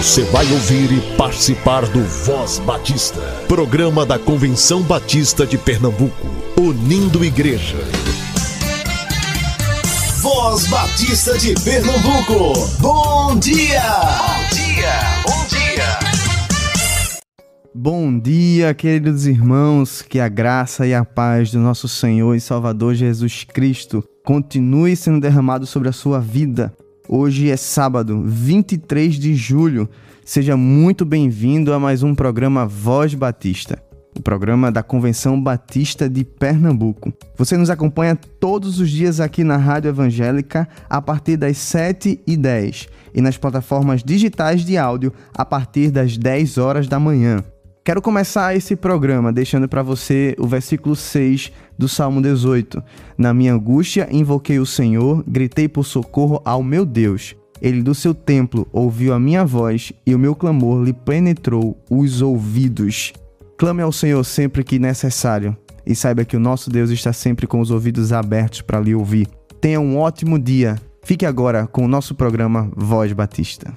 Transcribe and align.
Você 0.00 0.24
vai 0.24 0.50
ouvir 0.50 0.90
e 0.92 1.16
participar 1.18 1.84
do 1.84 2.02
Voz 2.02 2.58
Batista, 2.60 3.20
programa 3.46 4.06
da 4.06 4.18
Convenção 4.18 4.80
Batista 4.80 5.46
de 5.46 5.58
Pernambuco, 5.58 6.26
unindo 6.58 7.22
igreja. 7.22 7.76
Voz 10.22 10.66
Batista 10.68 11.36
de 11.36 11.52
Pernambuco, 11.62 12.66
bom 12.80 13.38
dia! 13.38 13.82
Bom 13.92 14.56
dia, 14.56 14.92
bom 15.22 15.46
dia! 15.48 15.98
Bom 17.74 18.18
dia, 18.18 18.72
queridos 18.72 19.26
irmãos, 19.26 20.00
que 20.00 20.18
a 20.18 20.28
graça 20.28 20.86
e 20.86 20.94
a 20.94 21.04
paz 21.04 21.50
do 21.50 21.58
nosso 21.58 21.86
Senhor 21.86 22.34
e 22.34 22.40
Salvador 22.40 22.94
Jesus 22.94 23.44
Cristo 23.44 24.02
continue 24.24 24.96
sendo 24.96 25.20
derramado 25.20 25.66
sobre 25.66 25.90
a 25.90 25.92
sua 25.92 26.20
vida 26.20 26.74
Hoje 27.12 27.50
é 27.50 27.56
sábado, 27.56 28.22
23 28.24 29.16
de 29.16 29.34
julho. 29.34 29.88
Seja 30.24 30.56
muito 30.56 31.04
bem-vindo 31.04 31.72
a 31.72 31.78
mais 31.80 32.04
um 32.04 32.14
programa 32.14 32.64
Voz 32.64 33.14
Batista, 33.14 33.82
o 34.16 34.22
programa 34.22 34.70
da 34.70 34.80
Convenção 34.80 35.42
Batista 35.42 36.08
de 36.08 36.24
Pernambuco. 36.24 37.12
Você 37.36 37.56
nos 37.56 37.68
acompanha 37.68 38.14
todos 38.14 38.78
os 38.78 38.88
dias 38.88 39.18
aqui 39.18 39.42
na 39.42 39.56
Rádio 39.56 39.88
Evangélica 39.88 40.68
a 40.88 41.02
partir 41.02 41.36
das 41.36 41.56
7 41.56 42.20
e 42.24 42.36
10 42.36 42.88
e 43.12 43.20
nas 43.20 43.36
plataformas 43.36 44.04
digitais 44.04 44.64
de 44.64 44.78
áudio 44.78 45.12
a 45.34 45.44
partir 45.44 45.90
das 45.90 46.16
10 46.16 46.58
horas 46.58 46.86
da 46.86 47.00
manhã. 47.00 47.42
Quero 47.82 48.02
começar 48.02 48.54
esse 48.54 48.76
programa 48.76 49.32
deixando 49.32 49.66
para 49.66 49.82
você 49.82 50.36
o 50.38 50.46
versículo 50.46 50.94
6 50.94 51.50
do 51.78 51.88
Salmo 51.88 52.20
18. 52.20 52.82
Na 53.16 53.32
minha 53.32 53.54
angústia 53.54 54.06
invoquei 54.10 54.58
o 54.58 54.66
Senhor, 54.66 55.24
gritei 55.26 55.66
por 55.66 55.84
socorro 55.84 56.42
ao 56.44 56.62
meu 56.62 56.84
Deus. 56.84 57.34
Ele 57.60 57.82
do 57.82 57.94
seu 57.94 58.14
templo 58.14 58.68
ouviu 58.70 59.14
a 59.14 59.20
minha 59.20 59.44
voz 59.44 59.92
e 60.06 60.14
o 60.14 60.18
meu 60.18 60.34
clamor 60.34 60.84
lhe 60.84 60.92
penetrou 60.92 61.78
os 61.90 62.20
ouvidos. 62.20 63.14
Clame 63.56 63.82
ao 63.82 63.92
Senhor 63.92 64.24
sempre 64.24 64.62
que 64.62 64.78
necessário 64.78 65.56
e 65.84 65.94
saiba 65.94 66.24
que 66.24 66.36
o 66.36 66.40
nosso 66.40 66.70
Deus 66.70 66.90
está 66.90 67.12
sempre 67.12 67.46
com 67.46 67.60
os 67.60 67.70
ouvidos 67.70 68.12
abertos 68.12 68.60
para 68.60 68.80
lhe 68.80 68.94
ouvir. 68.94 69.26
Tenha 69.58 69.80
um 69.80 69.98
ótimo 69.98 70.38
dia. 70.38 70.76
Fique 71.02 71.24
agora 71.24 71.66
com 71.66 71.84
o 71.84 71.88
nosso 71.88 72.14
programa 72.14 72.70
Voz 72.76 73.12
Batista. 73.12 73.72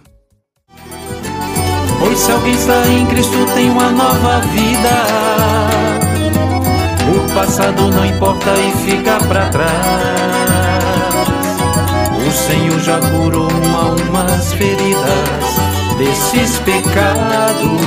Pois 2.04 2.20
se 2.20 2.32
alguém 2.34 2.54
está 2.54 2.86
em 2.86 3.06
Cristo 3.06 3.46
tem 3.56 3.70
uma 3.70 3.90
nova 3.90 4.42
vida. 4.52 4.90
O 7.16 7.34
passado 7.34 7.90
não 7.90 8.06
importa 8.06 8.52
e 8.52 8.72
fica 8.86 9.18
para 9.26 9.48
trás. 9.48 9.72
O 12.28 12.30
Senhor 12.30 12.78
já 12.82 13.00
curou 13.00 13.48
uma 13.50 13.95
umas 14.10 14.52
feridas 14.52 15.30
desses 15.98 16.60
pecados, 16.60 17.82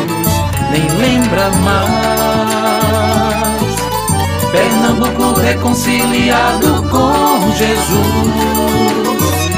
nem 0.70 0.88
lembra 0.98 1.50
mais. 1.50 2.56
Pernambuco 4.50 5.38
reconciliado 5.40 6.82
com 6.90 7.52
Jesus. 7.52 8.55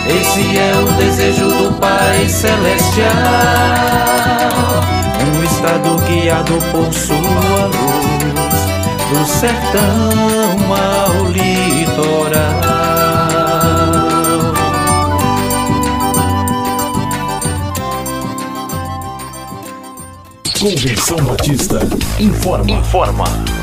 Esse 0.09 0.56
é 0.56 0.73
o 0.75 0.87
desejo 0.97 1.48
do 1.48 1.73
Pai 1.78 2.27
Celestial. 2.28 3.09
Um 5.20 5.45
estado 5.45 5.97
guiado 6.06 6.55
por 6.73 6.92
sua 6.95 7.67
luz, 7.67 8.59
do 9.11 9.27
sertão 9.27 10.75
ao 10.75 11.27
litoral. 11.31 12.89
Convenção 20.59 21.19
Batista 21.19 21.81
informa. 22.19 22.70
Informa. 22.70 23.58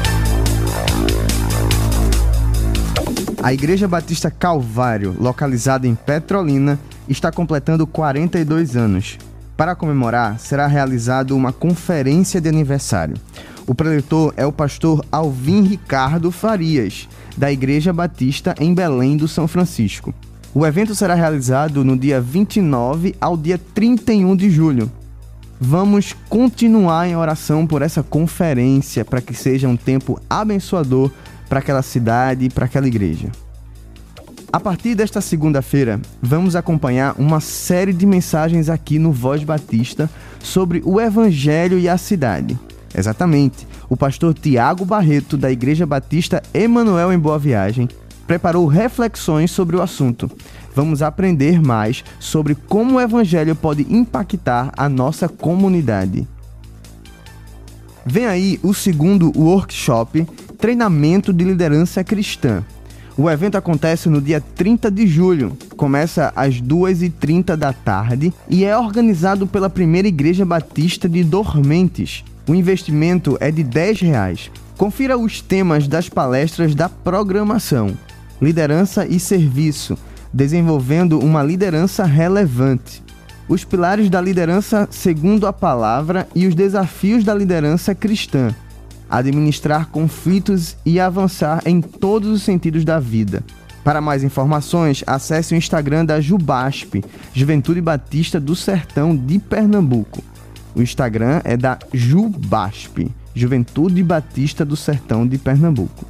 A 3.45 3.53
Igreja 3.53 3.87
Batista 3.87 4.31
Calvário, 4.31 5.15
localizada 5.19 5.87
em 5.87 5.93
Petrolina, 5.93 6.79
está 7.07 7.31
completando 7.31 7.85
42 7.85 8.75
anos. 8.75 9.19
Para 9.55 9.75
comemorar, 9.75 10.39
será 10.39 10.65
realizada 10.65 11.35
uma 11.35 11.53
conferência 11.53 12.41
de 12.41 12.49
aniversário. 12.49 13.15
O 13.67 13.75
preletor 13.75 14.33
é 14.35 14.47
o 14.47 14.51
pastor 14.51 15.05
Alvin 15.11 15.61
Ricardo 15.61 16.31
Farias, 16.31 17.07
da 17.37 17.51
Igreja 17.51 17.93
Batista 17.93 18.55
em 18.59 18.73
Belém 18.73 19.15
do 19.15 19.27
São 19.27 19.47
Francisco. 19.47 20.11
O 20.51 20.65
evento 20.65 20.95
será 20.95 21.13
realizado 21.13 21.85
no 21.85 21.95
dia 21.95 22.19
29 22.19 23.13
ao 23.21 23.37
dia 23.37 23.59
31 23.75 24.35
de 24.35 24.49
julho. 24.49 24.91
Vamos 25.61 26.13
continuar 26.27 27.07
em 27.07 27.15
oração 27.15 27.67
por 27.67 27.83
essa 27.83 28.01
conferência 28.01 29.05
para 29.05 29.21
que 29.21 29.35
seja 29.35 29.67
um 29.67 29.77
tempo 29.77 30.19
abençoador 30.27 31.11
para 31.47 31.59
aquela 31.59 31.81
cidade 31.81 32.49
para 32.49 32.65
aquela 32.65 32.87
igreja. 32.87 33.31
A 34.51 34.59
partir 34.59 34.95
desta 34.95 35.19
segunda-feira, 35.19 35.99
vamos 36.21 36.55
acompanhar 36.55 37.15
uma 37.19 37.41
série 37.41 37.91
de 37.91 38.05
mensagens 38.05 38.69
aqui 38.69 38.97
no 38.97 39.11
Voz 39.11 39.43
Batista 39.43 40.09
sobre 40.39 40.81
o 40.85 41.01
Evangelho 41.01 41.77
e 41.77 41.89
a 41.89 41.97
cidade. 41.97 42.57
Exatamente, 42.97 43.67
o 43.89 43.97
pastor 43.97 44.33
Tiago 44.33 44.85
Barreto, 44.85 45.35
da 45.35 45.51
Igreja 45.51 45.85
Batista 45.85 46.41
Emanuel 46.53 47.11
em 47.11 47.19
Boa 47.19 47.37
Viagem, 47.37 47.89
preparou 48.25 48.65
reflexões 48.65 49.51
sobre 49.51 49.75
o 49.75 49.81
assunto. 49.81 50.31
Vamos 50.73 51.01
aprender 51.01 51.61
mais 51.61 52.03
sobre 52.19 52.55
como 52.55 52.95
o 52.95 53.01
Evangelho 53.01 53.55
pode 53.55 53.85
impactar 53.93 54.71
a 54.77 54.87
nossa 54.87 55.27
comunidade. 55.27 56.25
Vem 58.05 58.25
aí 58.25 58.59
o 58.63 58.73
segundo 58.73 59.31
workshop 59.37 60.25
Treinamento 60.65 61.31
de 61.31 61.43
Liderança 61.43 62.03
Cristã. 62.03 62.63
O 63.15 63.29
evento 63.29 63.55
acontece 63.55 64.09
no 64.09 64.19
dia 64.19 64.41
30 64.41 64.89
de 64.89 65.05
julho, 65.05 65.55
começa 65.77 66.33
às 66.35 66.59
2h30 66.59 67.55
da 67.55 67.71
tarde 67.71 68.33
e 68.49 68.65
é 68.65 68.75
organizado 68.75 69.45
pela 69.45 69.69
Primeira 69.69 70.07
Igreja 70.07 70.43
Batista 70.43 71.07
de 71.07 71.23
Dormentes. 71.23 72.23
O 72.49 72.55
investimento 72.55 73.37
é 73.39 73.51
de 73.51 73.61
10 73.61 74.01
reais. 74.01 74.49
Confira 74.75 75.15
os 75.15 75.39
temas 75.39 75.87
das 75.87 76.09
palestras 76.09 76.73
da 76.73 76.89
programação: 76.89 77.95
Liderança 78.41 79.05
e 79.05 79.19
Serviço, 79.19 79.95
desenvolvendo 80.33 81.19
uma 81.19 81.43
liderança 81.43 82.05
relevante. 82.05 83.03
Os 83.47 83.63
pilares 83.63 84.09
da 84.09 84.19
liderança 84.19 84.87
segundo 84.89 85.45
a 85.45 85.53
palavra 85.53 86.27
e 86.33 86.47
os 86.47 86.55
desafios 86.55 87.23
da 87.23 87.35
liderança 87.35 87.93
cristã 87.93 88.55
administrar 89.09 89.89
conflitos 89.89 90.75
e 90.85 90.99
avançar 90.99 91.61
em 91.65 91.81
todos 91.81 92.29
os 92.29 92.43
sentidos 92.43 92.83
da 92.83 92.99
vida. 92.99 93.43
Para 93.83 94.01
mais 94.01 94.23
informações, 94.23 95.03
acesse 95.05 95.53
o 95.53 95.57
Instagram 95.57 96.05
da 96.05 96.19
Jubasp, 96.19 97.03
Juventude 97.33 97.79
Batista 97.81 98.39
do 98.39 98.55
Sertão 98.55 99.15
de 99.15 99.37
Pernambuco. 99.37 100.23
O 100.73 100.81
Instagram 100.81 101.41
é 101.43 101.55
da 101.55 101.77
Jubasp, 101.93 103.07
Juventude 103.35 104.01
Batista 104.01 104.65
do 104.65 104.75
Sertão 104.75 105.27
de 105.27 105.37
Pernambuco. 105.37 106.05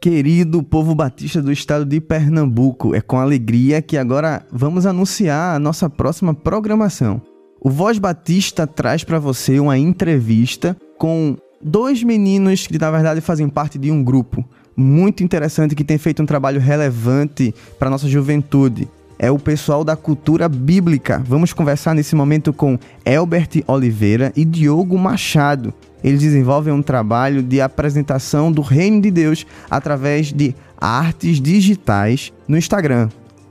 Querido 0.00 0.62
povo 0.62 0.94
batista 0.94 1.42
do 1.42 1.52
estado 1.52 1.84
de 1.84 2.00
Pernambuco, 2.00 2.94
é 2.94 3.02
com 3.02 3.18
alegria 3.18 3.82
que 3.82 3.98
agora 3.98 4.44
vamos 4.50 4.86
anunciar 4.86 5.54
a 5.54 5.58
nossa 5.58 5.90
próxima 5.90 6.32
programação. 6.32 7.20
O 7.62 7.68
Voz 7.68 7.98
Batista 7.98 8.66
traz 8.66 9.04
para 9.04 9.18
você 9.18 9.60
uma 9.60 9.76
entrevista 9.76 10.74
com 10.96 11.36
dois 11.60 12.02
meninos 12.02 12.66
que 12.66 12.78
na 12.78 12.90
verdade 12.90 13.20
fazem 13.20 13.50
parte 13.50 13.78
de 13.78 13.90
um 13.90 14.02
grupo 14.02 14.42
muito 14.74 15.22
interessante 15.22 15.74
que 15.74 15.84
tem 15.84 15.98
feito 15.98 16.22
um 16.22 16.26
trabalho 16.26 16.58
relevante 16.58 17.54
para 17.78 17.90
nossa 17.90 18.08
juventude. 18.08 18.88
É 19.18 19.30
o 19.30 19.38
pessoal 19.38 19.84
da 19.84 19.94
cultura 19.94 20.48
bíblica. 20.48 21.22
Vamos 21.26 21.52
conversar 21.52 21.94
nesse 21.94 22.16
momento 22.16 22.50
com 22.50 22.78
Elbert 23.04 23.62
Oliveira 23.66 24.32
e 24.34 24.42
Diogo 24.42 24.96
Machado. 24.96 25.74
Eles 26.02 26.20
desenvolvem 26.20 26.72
um 26.72 26.80
trabalho 26.80 27.42
de 27.42 27.60
apresentação 27.60 28.50
do 28.50 28.62
reino 28.62 29.02
de 29.02 29.10
Deus 29.10 29.46
através 29.68 30.32
de 30.32 30.54
artes 30.78 31.38
digitais 31.38 32.32
no 32.48 32.56
Instagram. 32.56 33.10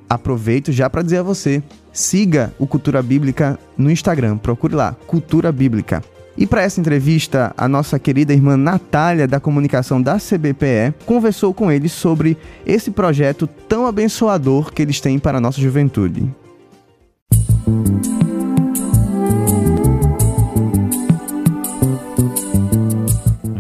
Aproveito 0.10 0.72
já 0.72 0.90
para 0.90 1.04
dizer 1.04 1.18
a 1.18 1.24
você 1.24 1.62
Siga 1.92 2.54
o 2.60 2.68
Cultura 2.68 3.02
Bíblica 3.02 3.60
no 3.78 3.90
Instagram, 3.90 4.38
procure 4.38 4.76
lá, 4.76 4.96
Cultura 5.08 5.52
Bíblica. 5.52 6.04
E 6.38 6.48
para 6.48 6.62
essa 6.62 6.80
entrevista, 6.80 7.54
a 7.58 7.68
nossa 7.68 8.00
querida 8.00 8.34
irmã 8.34 8.56
Natália, 8.56 9.28
da 9.28 9.42
comunicação 9.42 10.02
da 10.02 10.18
CBPE, 10.18 10.94
conversou 11.06 11.54
com 11.54 11.70
eles 11.70 11.92
sobre 11.92 12.38
esse 12.66 12.92
projeto 12.92 13.46
tão 13.68 13.86
abençoador 13.86 14.72
que 14.72 14.82
eles 14.82 15.02
têm 15.02 15.20
para 15.20 15.38
a 15.38 15.42
nossa 15.42 15.60
juventude. 15.60 16.30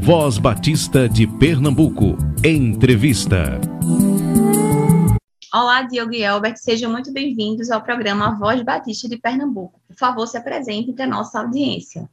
Voz 0.09 0.39
Batista 0.39 1.07
de 1.07 1.27
Pernambuco. 1.27 2.17
Entrevista. 2.43 3.59
Olá, 5.51 5.81
Diogo 5.81 6.13
e 6.13 6.21
Elbert, 6.21 6.57
sejam 6.57 6.91
muito 6.91 7.11
bem-vindos 7.11 7.71
ao 7.71 7.81
programa 7.81 8.37
Voz 8.37 8.61
Batista 8.61 9.09
de 9.09 9.17
Pernambuco. 9.17 9.81
Por 9.87 9.95
favor, 9.95 10.27
se 10.27 10.37
apresentem 10.37 10.93
para 10.93 11.05
a 11.05 11.09
nossa 11.09 11.39
audiência. 11.39 12.07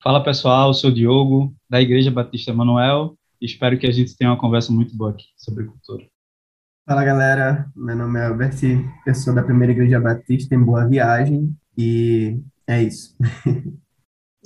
Fala 0.00 0.22
pessoal, 0.22 0.68
eu 0.68 0.74
sou 0.74 0.90
o 0.90 0.94
Diogo, 0.94 1.52
da 1.68 1.82
Igreja 1.82 2.12
Batista 2.12 2.54
Manuel, 2.54 3.18
e 3.40 3.46
espero 3.46 3.76
que 3.76 3.88
a 3.88 3.90
gente 3.90 4.16
tenha 4.16 4.30
uma 4.30 4.38
conversa 4.38 4.72
muito 4.72 4.96
boa 4.96 5.10
aqui 5.10 5.24
sobre 5.36 5.64
cultura. 5.64 6.06
Fala 6.86 7.04
galera, 7.04 7.68
meu 7.74 7.96
nome 7.96 8.20
é 8.20 8.26
Albert, 8.26 8.60
eu 9.04 9.14
sou 9.16 9.34
da 9.34 9.42
Primeira 9.42 9.72
Igreja 9.72 9.98
Batista 9.98 10.54
em 10.54 10.62
Boa 10.62 10.86
Viagem, 10.86 11.52
e 11.76 12.38
é 12.68 12.80
isso. 12.84 13.16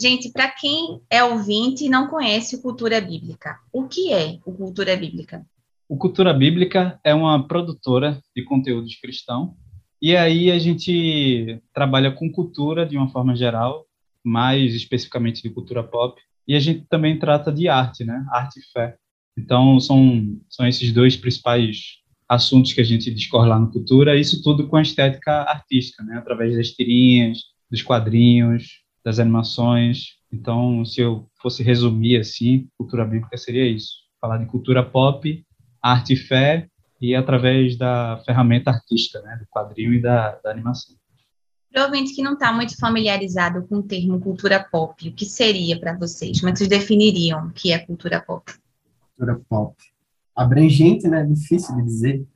Gente, 0.00 0.32
para 0.32 0.48
quem 0.48 1.02
é 1.10 1.22
ouvinte 1.22 1.84
e 1.84 1.90
não 1.90 2.08
conhece 2.08 2.56
o 2.56 2.62
Cultura 2.62 3.02
Bíblica, 3.02 3.58
o 3.70 3.86
que 3.86 4.14
é 4.14 4.38
o 4.46 4.52
Cultura 4.52 4.96
Bíblica? 4.96 5.44
O 5.88 5.96
Cultura 5.96 6.34
Bíblica 6.34 7.00
é 7.02 7.14
uma 7.14 7.48
produtora 7.48 8.20
de 8.36 8.44
conteúdos 8.44 8.94
cristão 8.96 9.56
e 10.02 10.14
aí 10.14 10.50
a 10.50 10.58
gente 10.58 11.62
trabalha 11.72 12.12
com 12.12 12.30
cultura 12.30 12.84
de 12.84 12.94
uma 12.94 13.08
forma 13.08 13.34
geral, 13.34 13.86
mais 14.22 14.74
especificamente 14.74 15.42
de 15.42 15.48
cultura 15.48 15.82
pop, 15.82 16.20
e 16.46 16.54
a 16.54 16.60
gente 16.60 16.86
também 16.90 17.18
trata 17.18 17.50
de 17.50 17.68
arte, 17.68 18.04
né? 18.04 18.22
Arte 18.30 18.60
e 18.60 18.70
fé. 18.70 18.96
Então 19.36 19.80
são 19.80 20.38
são 20.50 20.68
esses 20.68 20.92
dois 20.92 21.16
principais 21.16 22.02
assuntos 22.28 22.74
que 22.74 22.82
a 22.82 22.84
gente 22.84 23.10
discorre 23.10 23.48
lá 23.48 23.58
no 23.58 23.72
Cultura, 23.72 24.14
isso 24.14 24.42
tudo 24.42 24.68
com 24.68 24.76
a 24.76 24.82
estética 24.82 25.32
artística, 25.44 26.04
né? 26.04 26.18
Através 26.18 26.54
das 26.54 26.70
tirinhas, 26.70 27.38
dos 27.70 27.80
quadrinhos, 27.80 28.82
das 29.02 29.18
animações. 29.18 30.18
Então, 30.30 30.84
se 30.84 31.00
eu 31.00 31.30
fosse 31.40 31.62
resumir 31.62 32.18
assim, 32.18 32.68
cultura 32.76 33.06
bíblica 33.06 33.38
seria 33.38 33.66
isso: 33.66 33.92
falar 34.20 34.36
de 34.36 34.44
cultura 34.44 34.84
pop 34.84 35.47
arte 35.82 36.14
e 36.14 36.16
fé 36.16 36.68
e 37.00 37.14
através 37.14 37.76
da 37.76 38.20
ferramenta 38.24 38.70
artística, 38.70 39.20
né, 39.22 39.36
do 39.36 39.46
quadrinho 39.46 39.94
e 39.94 40.02
da, 40.02 40.38
da 40.42 40.50
animação. 40.50 40.96
Provavelmente 41.70 42.14
que 42.14 42.22
não 42.22 42.32
está 42.32 42.52
muito 42.52 42.76
familiarizado 42.78 43.66
com 43.68 43.76
o 43.76 43.82
termo 43.82 44.18
cultura 44.18 44.58
pop, 44.58 45.08
o 45.08 45.12
que 45.12 45.26
seria 45.26 45.78
para 45.78 45.96
vocês? 45.96 46.40
Como 46.40 46.48
é 46.48 46.52
que 46.52 46.58
vocês 46.58 46.70
definiriam 46.70 47.46
o 47.46 47.52
que 47.52 47.72
é 47.72 47.78
cultura 47.78 48.20
pop? 48.20 48.52
Cultura 49.16 49.40
pop. 49.48 49.76
Abrangente, 50.34 51.06
né? 51.06 51.24
Difícil 51.24 51.76
de 51.76 51.84
dizer, 51.84 52.26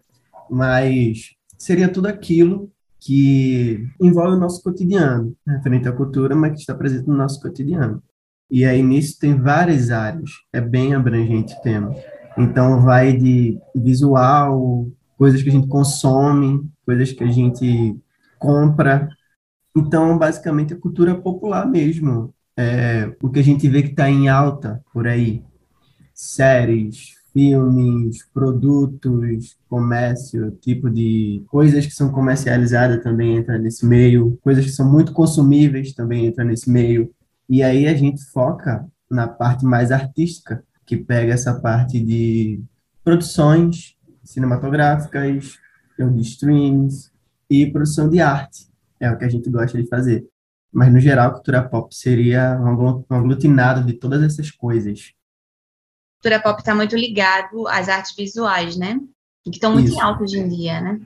mas 0.50 1.30
seria 1.56 1.88
tudo 1.88 2.06
aquilo 2.06 2.70
que 3.00 3.88
envolve 4.00 4.36
o 4.36 4.40
nosso 4.40 4.62
cotidiano, 4.62 5.34
né, 5.44 5.56
referente 5.56 5.88
à 5.88 5.92
cultura, 5.92 6.36
mas 6.36 6.52
que 6.52 6.60
está 6.60 6.74
presente 6.74 7.08
no 7.08 7.16
nosso 7.16 7.40
cotidiano. 7.40 8.02
E 8.48 8.64
aí 8.64 8.82
nisso 8.82 9.18
tem 9.18 9.34
várias 9.34 9.90
áreas, 9.90 10.30
é 10.52 10.60
bem 10.60 10.94
abrangente 10.94 11.54
o 11.54 11.60
tema. 11.62 11.94
Então, 12.37 12.81
vai 12.81 13.17
de 13.17 13.58
visual, 13.75 14.88
coisas 15.17 15.43
que 15.43 15.49
a 15.49 15.52
gente 15.52 15.69
consome, 15.69 16.69
coisas 16.84 17.12
que 17.12 17.25
a 17.25 17.31
gente 17.31 17.96
compra. 18.38 19.08
Então, 19.76 20.19
basicamente, 20.19 20.75
a 20.75 20.79
cultura 20.79 21.14
popular 21.14 21.67
mesmo. 21.67 22.34
É, 22.56 23.14
o 23.23 23.31
que 23.31 23.40
a 23.40 23.44
gente 23.44 23.67
vê 23.69 23.82
que 23.82 23.90
está 23.90 24.11
em 24.11 24.29
alta 24.29 24.82
por 24.93 25.06
aí. 25.06 25.43
Séries, 26.14 27.14
filmes, 27.32 28.25
produtos, 28.32 29.56
comércio, 29.69 30.50
tipo 30.61 30.90
de 30.90 31.43
coisas 31.49 31.87
que 31.87 31.93
são 31.93 32.11
comercializadas 32.11 33.02
também 33.02 33.37
entra 33.37 33.58
nesse 33.58 33.87
meio, 33.87 34.38
coisas 34.43 34.64
que 34.64 34.70
são 34.70 34.90
muito 34.90 35.12
consumíveis 35.12 35.94
também 35.94 36.26
entra 36.26 36.44
nesse 36.44 36.70
meio. 36.70 37.11
E 37.49 37.62
aí 37.62 37.87
a 37.87 37.94
gente 37.94 38.23
foca 38.26 38.87
na 39.11 39.26
parte 39.26 39.64
mais 39.64 39.90
artística, 39.90 40.62
que 40.87 40.96
pega 40.96 41.32
essa 41.32 41.61
parte 41.61 42.00
de 42.00 42.62
produções 43.05 43.96
cinematográficas, 44.25 45.58
de 45.99 46.23
streams 46.23 47.11
e 47.49 47.70
produção 47.70 48.08
de 48.08 48.20
arte. 48.20 48.69
É 48.99 49.11
o 49.11 49.19
que 49.19 49.25
a 49.25 49.29
gente 49.29 49.49
gosta 49.50 49.81
de 49.81 49.88
fazer. 49.88 50.26
Mas, 50.73 50.93
no 50.93 51.00
geral, 51.00 51.29
a 51.29 51.32
cultura 51.32 51.62
pop 51.62 51.94
seria 51.94 52.58
um 52.61 53.05
aglutinado 53.11 53.84
de 53.84 53.93
todas 53.94 54.23
essas 54.23 54.50
coisas. 54.50 55.12
A 56.11 56.23
cultura 56.23 56.43
pop 56.43 56.61
está 56.61 56.75
muito 56.75 56.96
ligado 56.96 57.69
às 57.69 57.88
artes 57.88 58.14
visuais, 58.17 58.76
né? 58.76 58.99
Que 59.44 59.50
estão 59.50 59.73
muito 59.73 59.88
Isso. 59.88 59.99
em 59.99 60.00
alta 60.00 60.23
hoje 60.23 60.38
em 60.38 60.49
dia, 60.49 60.81
né? 60.81 61.00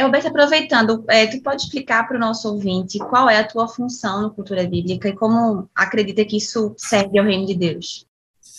Alberto, 0.00 0.28
aproveitando, 0.28 1.04
é, 1.08 1.26
tu 1.26 1.42
pode 1.42 1.62
explicar 1.62 2.06
para 2.06 2.16
o 2.16 2.20
nosso 2.20 2.48
ouvinte 2.48 2.98
qual 3.00 3.28
é 3.28 3.38
a 3.38 3.46
tua 3.46 3.66
função 3.66 4.22
no 4.22 4.30
Cultura 4.30 4.64
Bíblica 4.64 5.08
e 5.08 5.16
como 5.16 5.68
acredita 5.74 6.24
que 6.24 6.36
isso 6.36 6.72
serve 6.78 7.18
ao 7.18 7.24
reino 7.24 7.46
de 7.46 7.54
Deus? 7.54 8.06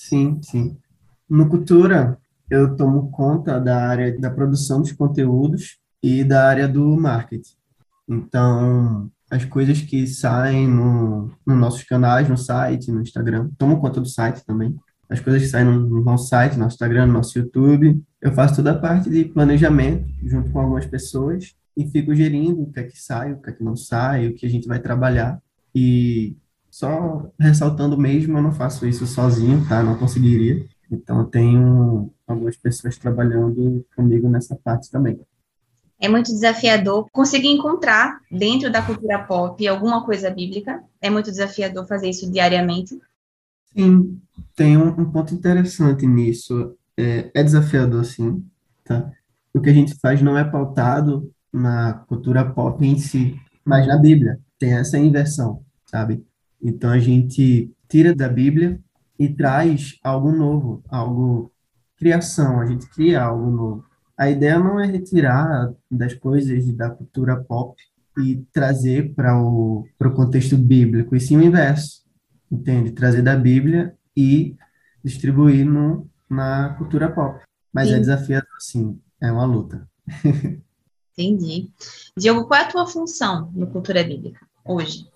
Sim, 0.04 0.42
sim. 0.42 0.78
No 1.30 1.48
Cultura, 1.48 2.18
eu 2.50 2.76
tomo 2.76 3.10
conta 3.10 3.58
da 3.58 3.88
área 3.88 4.20
da 4.20 4.30
produção 4.30 4.82
dos 4.82 4.92
conteúdos 4.92 5.78
e 6.04 6.26
da 6.26 6.46
área 6.50 6.68
do 6.68 6.86
marketing. 6.98 7.56
Então, 8.08 9.10
as 9.32 9.46
coisas 9.46 9.82
que 9.82 10.06
saem 10.06 10.68
no, 10.68 11.32
nos 11.48 11.58
nossos 11.58 11.84
canais, 11.84 12.28
no 12.28 12.38
site, 12.38 12.92
no 12.92 13.02
Instagram, 13.02 13.50
tomo 13.58 13.80
conta 13.80 14.02
do 14.02 14.06
site 14.06 14.44
também. 14.46 14.76
As 15.10 15.22
coisas 15.22 15.42
que 15.42 15.48
saem 15.48 15.66
no, 15.66 15.80
no 15.80 16.04
nosso 16.04 16.28
site, 16.28 16.54
no 16.58 16.66
nosso 16.66 16.76
Instagram, 16.76 17.06
no 17.06 17.14
nosso 17.14 17.40
YouTube. 17.40 18.04
Eu 18.22 18.34
faço 18.34 18.58
toda 18.58 18.72
a 18.74 18.78
parte 18.78 19.10
de 19.10 19.24
planejamento 19.24 20.06
junto 20.22 20.52
com 20.52 20.60
algumas 20.60 20.86
pessoas 20.86 21.56
e 21.78 21.88
fico 21.88 22.14
gerindo 22.14 22.62
o 22.62 22.72
que 22.74 22.82
é 22.82 22.84
que 22.84 23.00
sai, 23.00 23.32
o 23.32 23.42
que 23.42 23.50
é 23.50 23.54
que 23.54 23.64
não 23.64 23.78
sai, 23.78 24.28
o 24.28 24.36
que 24.36 24.46
a 24.46 24.50
gente 24.50 24.68
vai 24.68 24.80
trabalhar. 24.80 25.42
E 25.74 26.36
só 26.74 27.30
ressaltando 27.40 27.96
mesmo, 27.96 28.36
eu 28.36 28.42
não 28.42 28.52
faço 28.52 28.88
isso 28.88 29.06
sozinho, 29.06 29.64
tá? 29.70 29.84
Não 29.84 29.96
conseguiria. 29.96 30.66
Então, 30.92 31.20
eu 31.20 31.26
tenho 31.26 32.12
algumas 32.26 32.58
pessoas 32.58 32.98
trabalhando 32.98 33.86
comigo 33.96 34.28
nessa 34.28 34.56
parte 34.56 34.90
também. 34.90 35.20
É 36.00 36.10
muito 36.10 36.32
desafiador 36.32 37.08
conseguir 37.12 37.50
encontrar 37.50 38.20
dentro 38.32 38.72
da 38.72 38.82
cultura 38.82 39.20
pop 39.20 39.68
alguma 39.68 40.04
coisa 40.04 40.32
bíblica. 40.32 40.84
É 41.00 41.12
muito 41.12 41.30
desafiador 41.30 41.86
fazer 41.86 42.10
isso 42.10 42.30
diariamente. 42.32 43.00
Sim, 43.72 44.20
tem 44.56 44.76
um, 44.76 44.88
um 45.00 45.12
ponto 45.12 45.32
interessante 45.32 46.08
nisso. 46.08 46.76
É, 46.98 47.30
é 47.36 47.44
desafiador, 47.44 48.04
sim, 48.04 48.44
tá? 48.84 49.12
O 49.54 49.62
que 49.62 49.70
a 49.70 49.74
gente 49.74 49.94
faz 50.02 50.24
não 50.24 50.36
é 50.36 50.44
pautado 50.44 51.32
na 51.54 51.94
cultura 52.08 52.44
pop 52.44 52.84
em 52.84 52.98
si, 52.98 53.40
mas 53.64 53.86
na 53.86 53.96
Bíblia. 53.96 54.40
Tem 54.58 54.74
essa 54.74 54.98
inversão, 54.98 55.64
sabe? 55.86 56.26
Então 56.64 56.90
a 56.90 57.00
gente 57.00 57.72
tira 57.90 58.16
da 58.16 58.30
Bíblia 58.30 58.80
e 59.20 59.28
traz 59.28 60.00
algo 60.04 60.32
novo, 60.32 60.84
algo 60.90 61.52
criação, 61.98 62.62
a 62.62 62.66
gente 62.66 62.90
cria 62.90 63.22
algo 63.22 63.52
novo. 63.52 63.86
A 64.18 64.30
ideia 64.30 64.60
não 64.60 64.80
é 64.80 64.86
retirar 64.86 65.74
das 65.90 66.14
coisas 66.14 66.66
da 66.74 66.90
cultura 66.90 67.36
pop 67.36 67.76
e 68.20 68.46
trazer 68.54 69.14
para 69.14 69.38
o, 69.42 69.86
para 69.98 70.08
o 70.08 70.14
contexto 70.14 70.58
bíblico, 70.58 71.16
e 71.16 71.20
sim 71.20 71.36
o 71.36 71.44
inverso, 71.44 72.04
entende? 72.52 72.92
Trazer 72.92 73.22
da 73.22 73.36
Bíblia 73.36 73.96
e 74.16 74.56
distribuir 75.04 75.66
no, 75.66 76.08
na 76.30 76.76
cultura 76.78 77.12
pop. 77.12 77.44
Mas 77.74 77.88
é 77.88 77.92
sim. 77.92 77.98
é 77.98 78.00
desafiador, 78.00 78.56
sim, 78.60 79.00
é 79.20 79.32
uma 79.32 79.46
luta. 79.46 79.88
Entendi. 81.18 81.70
Diogo, 82.18 82.48
qual 82.48 82.60
é 82.60 82.64
a 82.64 82.68
tua 82.68 82.88
função 82.88 83.52
no 83.54 83.68
Cultura 83.68 84.04
Bíblica 84.04 84.46
hoje? 84.66 85.08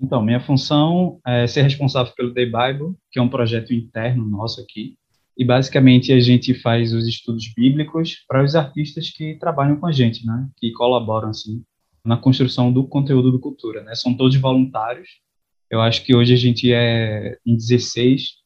Então, 0.00 0.22
minha 0.22 0.40
função 0.40 1.20
é 1.26 1.46
ser 1.46 1.62
responsável 1.62 2.12
pelo 2.16 2.32
Day 2.32 2.46
Bible, 2.46 2.94
que 3.10 3.18
é 3.18 3.22
um 3.22 3.28
projeto 3.28 3.74
interno 3.74 4.24
nosso 4.24 4.60
aqui. 4.60 4.96
E 5.36 5.44
basicamente 5.44 6.12
a 6.12 6.20
gente 6.20 6.54
faz 6.54 6.92
os 6.92 7.06
estudos 7.06 7.52
bíblicos 7.54 8.24
para 8.26 8.42
os 8.42 8.54
artistas 8.54 9.10
que 9.10 9.36
trabalham 9.38 9.76
com 9.76 9.86
a 9.86 9.92
gente, 9.92 10.26
né? 10.26 10.48
Que 10.56 10.72
colaboram 10.72 11.28
assim 11.28 11.64
na 12.04 12.16
construção 12.16 12.72
do 12.72 12.86
conteúdo 12.86 13.30
do 13.30 13.40
cultura, 13.40 13.82
né? 13.82 13.94
São 13.94 14.16
todos 14.16 14.36
voluntários. 14.36 15.08
Eu 15.70 15.80
acho 15.80 16.04
que 16.04 16.14
hoje 16.14 16.32
a 16.32 16.36
gente 16.36 16.72
é 16.72 17.36
em 17.44 17.56
16. 17.56 18.38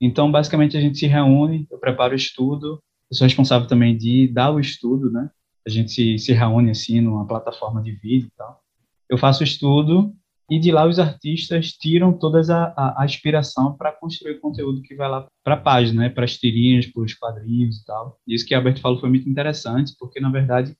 Então, 0.00 0.30
basicamente 0.30 0.76
a 0.76 0.80
gente 0.80 0.98
se 0.98 1.06
reúne, 1.06 1.66
eu 1.70 1.78
preparo 1.78 2.12
o 2.12 2.16
estudo, 2.16 2.82
eu 3.10 3.16
sou 3.16 3.24
responsável 3.24 3.66
também 3.66 3.96
de 3.96 4.28
dar 4.28 4.50
o 4.50 4.60
estudo, 4.60 5.10
né? 5.10 5.30
A 5.66 5.70
gente 5.70 5.90
se, 5.90 6.18
se 6.18 6.32
reúne 6.32 6.70
assim 6.70 7.00
numa 7.00 7.26
plataforma 7.26 7.82
de 7.82 7.92
vídeo 7.92 8.26
e 8.26 8.36
tal. 8.36 8.60
Eu 9.08 9.18
faço 9.18 9.40
o 9.40 9.44
estudo 9.44 10.14
e 10.50 10.58
de 10.58 10.72
lá 10.72 10.86
os 10.86 10.98
artistas 10.98 11.72
tiram 11.72 12.12
toda 12.12 12.40
a, 12.40 12.64
a, 12.76 13.02
a 13.02 13.04
inspiração 13.04 13.76
para 13.76 13.92
construir 13.92 14.32
o 14.32 14.40
conteúdo 14.40 14.80
que 14.80 14.94
vai 14.94 15.08
lá 15.08 15.26
para 15.44 15.54
a 15.54 15.60
página, 15.60 16.02
né, 16.02 16.08
para 16.08 16.24
as 16.24 16.38
tirinhas, 16.38 16.86
para 16.86 17.02
os 17.02 17.14
quadrinhos 17.14 17.78
e 17.78 17.84
tal. 17.84 18.18
Isso 18.26 18.46
que 18.46 18.54
a 18.54 18.58
Alberto 18.58 18.80
falou 18.80 18.98
foi 18.98 19.10
muito 19.10 19.28
interessante, 19.28 19.92
porque 19.98 20.20
na 20.20 20.30
verdade 20.30 20.74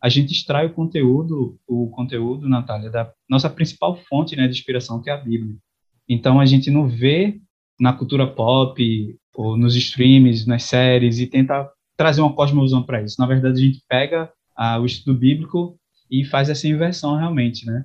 a 0.00 0.08
gente 0.08 0.32
extrai 0.32 0.66
o 0.66 0.72
conteúdo, 0.72 1.56
o 1.66 1.88
conteúdo, 1.90 2.48
Natália, 2.48 2.90
da 2.90 3.12
nossa 3.28 3.48
principal 3.48 3.96
fonte 4.08 4.34
né, 4.34 4.48
de 4.48 4.58
inspiração, 4.58 5.00
que 5.00 5.08
é 5.08 5.12
a 5.12 5.16
Bíblia. 5.16 5.54
Então 6.08 6.40
a 6.40 6.44
gente 6.44 6.70
não 6.70 6.88
vê 6.88 7.40
na 7.78 7.92
cultura 7.92 8.26
pop 8.26 9.16
ou 9.36 9.56
nos 9.56 9.76
streams, 9.76 10.46
nas 10.46 10.64
séries 10.64 11.20
e 11.20 11.26
tenta 11.28 11.70
trazer 11.96 12.20
uma 12.20 12.34
cosmovisão 12.34 12.82
para 12.82 13.00
isso. 13.00 13.16
Na 13.20 13.26
verdade 13.26 13.62
a 13.62 13.64
gente 13.64 13.80
pega 13.88 14.32
ah, 14.56 14.80
o 14.80 14.84
estudo 14.84 15.16
bíblico 15.16 15.78
e 16.10 16.24
faz 16.24 16.50
essa 16.50 16.66
inversão 16.66 17.16
realmente, 17.16 17.64
né? 17.64 17.84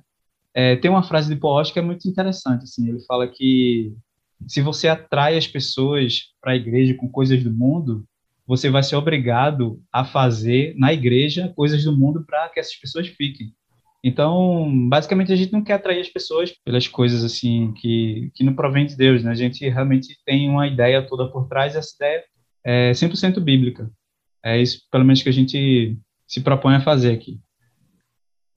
É, 0.58 0.74
tem 0.74 0.90
uma 0.90 1.04
frase 1.04 1.32
de 1.32 1.40
Paul 1.40 1.62
que 1.62 1.78
é 1.78 1.82
muito 1.82 2.08
interessante, 2.08 2.64
assim, 2.64 2.88
ele 2.88 2.98
fala 3.06 3.28
que 3.28 3.94
se 4.48 4.60
você 4.60 4.88
atrai 4.88 5.38
as 5.38 5.46
pessoas 5.46 6.32
para 6.40 6.50
a 6.50 6.56
igreja 6.56 6.94
com 6.94 7.08
coisas 7.08 7.44
do 7.44 7.52
mundo, 7.52 8.04
você 8.44 8.68
vai 8.68 8.82
ser 8.82 8.96
obrigado 8.96 9.80
a 9.92 10.04
fazer 10.04 10.74
na 10.76 10.92
igreja 10.92 11.52
coisas 11.54 11.84
do 11.84 11.96
mundo 11.96 12.24
para 12.26 12.48
que 12.48 12.58
essas 12.58 12.74
pessoas 12.74 13.06
fiquem. 13.06 13.52
Então, 14.02 14.68
basicamente, 14.88 15.32
a 15.32 15.36
gente 15.36 15.52
não 15.52 15.62
quer 15.62 15.74
atrair 15.74 16.00
as 16.00 16.08
pessoas 16.08 16.52
pelas 16.64 16.88
coisas 16.88 17.22
assim 17.22 17.72
que, 17.74 18.32
que 18.34 18.42
não 18.42 18.52
provém 18.52 18.84
de 18.84 18.96
Deus, 18.96 19.22
né? 19.22 19.30
A 19.30 19.36
gente 19.36 19.68
realmente 19.68 20.18
tem 20.26 20.50
uma 20.50 20.66
ideia 20.66 21.06
toda 21.06 21.30
por 21.30 21.46
trás, 21.46 21.76
essa 21.76 21.94
ideia 21.94 22.24
é 22.64 22.90
100% 22.90 23.38
bíblica. 23.38 23.88
É 24.44 24.60
isso, 24.60 24.82
pelo 24.90 25.04
menos, 25.04 25.22
que 25.22 25.28
a 25.28 25.32
gente 25.32 25.96
se 26.26 26.40
propõe 26.40 26.74
a 26.74 26.80
fazer 26.80 27.12
aqui. 27.12 27.38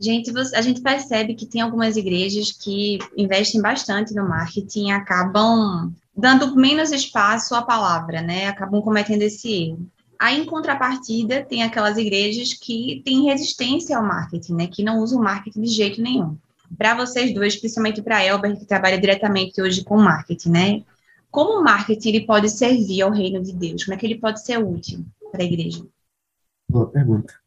Gente, 0.02 0.32
a 0.56 0.62
gente 0.64 0.82
percebe 0.82 1.36
que 1.36 1.46
tem 1.46 1.62
algumas 1.62 1.96
igrejas 1.96 2.52
que 2.52 2.98
investem 3.16 3.62
bastante 3.62 4.16
no 4.16 4.28
marketing 4.28 4.88
e 4.88 4.92
acabam 4.92 5.94
dando 6.18 6.56
menos 6.56 6.92
espaço 6.92 7.54
à 7.54 7.62
palavra, 7.62 8.20
né? 8.20 8.48
Acabam 8.48 8.82
cometendo 8.82 9.22
esse 9.22 9.68
erro. 9.68 9.88
Aí, 10.18 10.42
em 10.42 10.46
contrapartida, 10.46 11.46
tem 11.46 11.62
aquelas 11.62 11.98
igrejas 11.98 12.52
que 12.52 13.04
têm 13.06 13.26
resistência 13.26 13.96
ao 13.96 14.04
marketing, 14.04 14.56
né? 14.56 14.68
Que 14.68 14.84
não 14.84 15.00
usam 15.00 15.22
marketing 15.22 15.62
de 15.62 15.70
jeito 15.70 16.02
nenhum. 16.02 16.36
Para 16.76 16.96
vocês 16.96 17.32
dois, 17.32 17.56
principalmente 17.56 18.02
para 18.02 18.18
a 18.18 18.26
Elber, 18.26 18.58
que 18.58 18.66
trabalha 18.66 19.00
diretamente 19.00 19.62
hoje 19.62 19.84
com 19.84 19.98
marketing, 19.98 20.50
né? 20.50 20.84
Como 21.30 21.60
o 21.60 21.64
marketing 21.64 22.10
ele 22.10 22.26
pode 22.26 22.50
servir 22.50 23.04
ao 23.04 23.12
reino 23.12 23.40
de 23.40 23.54
Deus? 23.54 23.84
Como 23.84 23.94
é 23.94 23.98
que 23.98 24.08
ele 24.08 24.18
pode 24.18 24.44
ser 24.44 24.58
útil 24.58 25.06
para 25.32 25.44
a 25.44 25.46
igreja? 25.46 25.86
Boa 26.68 26.88
pergunta 26.88 27.41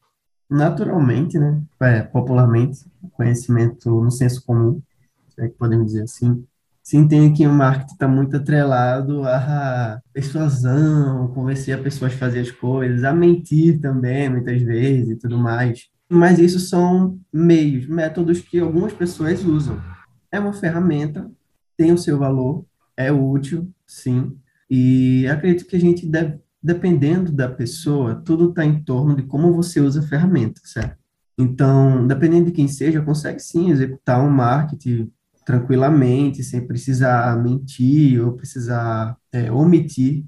naturalmente, 0.54 1.38
né, 1.38 1.60
é, 1.80 2.02
popularmente, 2.02 2.84
conhecimento 3.12 3.90
no 4.00 4.10
senso 4.10 4.44
comum, 4.44 4.80
é 5.36 5.48
que 5.48 5.54
podemos 5.54 5.86
dizer 5.86 6.02
assim, 6.02 6.44
se 6.82 6.96
entende 6.96 7.36
que 7.36 7.46
o 7.46 7.52
marketing 7.52 7.92
está 7.92 8.06
muito 8.06 8.36
atrelado 8.36 9.24
à 9.24 10.00
persuasão, 10.12 11.28
convencer 11.28 11.78
a 11.78 11.82
pessoas 11.82 12.12
a 12.12 12.18
fazer 12.18 12.40
as 12.40 12.50
coisas, 12.50 13.04
a 13.04 13.12
mentir 13.12 13.80
também, 13.80 14.28
muitas 14.28 14.60
vezes, 14.62 15.10
e 15.10 15.16
tudo 15.16 15.38
mais. 15.38 15.88
Mas 16.08 16.38
isso 16.38 16.60
são 16.60 17.18
meios, 17.32 17.88
métodos 17.88 18.40
que 18.40 18.60
algumas 18.60 18.92
pessoas 18.92 19.42
usam. 19.44 19.80
É 20.30 20.38
uma 20.38 20.52
ferramenta, 20.52 21.28
tem 21.76 21.90
o 21.90 21.98
seu 21.98 22.18
valor, 22.18 22.64
é 22.96 23.10
útil, 23.10 23.68
sim, 23.86 24.36
e 24.70 25.26
acredito 25.26 25.66
que 25.66 25.76
a 25.76 25.80
gente 25.80 26.06
deve 26.06 26.38
dependendo 26.64 27.30
da 27.30 27.46
pessoa, 27.46 28.14
tudo 28.14 28.48
está 28.48 28.64
em 28.64 28.82
torno 28.82 29.14
de 29.14 29.22
como 29.22 29.52
você 29.52 29.80
usa 29.80 30.00
a 30.00 30.02
ferramenta, 30.02 30.62
certo? 30.64 30.96
Então, 31.36 32.06
dependendo 32.06 32.46
de 32.46 32.52
quem 32.52 32.66
seja, 32.66 33.02
consegue 33.02 33.38
sim 33.38 33.70
executar 33.70 34.24
um 34.24 34.30
marketing 34.30 35.12
tranquilamente, 35.44 36.42
sem 36.42 36.66
precisar 36.66 37.36
mentir 37.42 38.24
ou 38.24 38.32
precisar 38.32 39.14
é, 39.30 39.52
omitir 39.52 40.24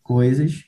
coisas. 0.00 0.62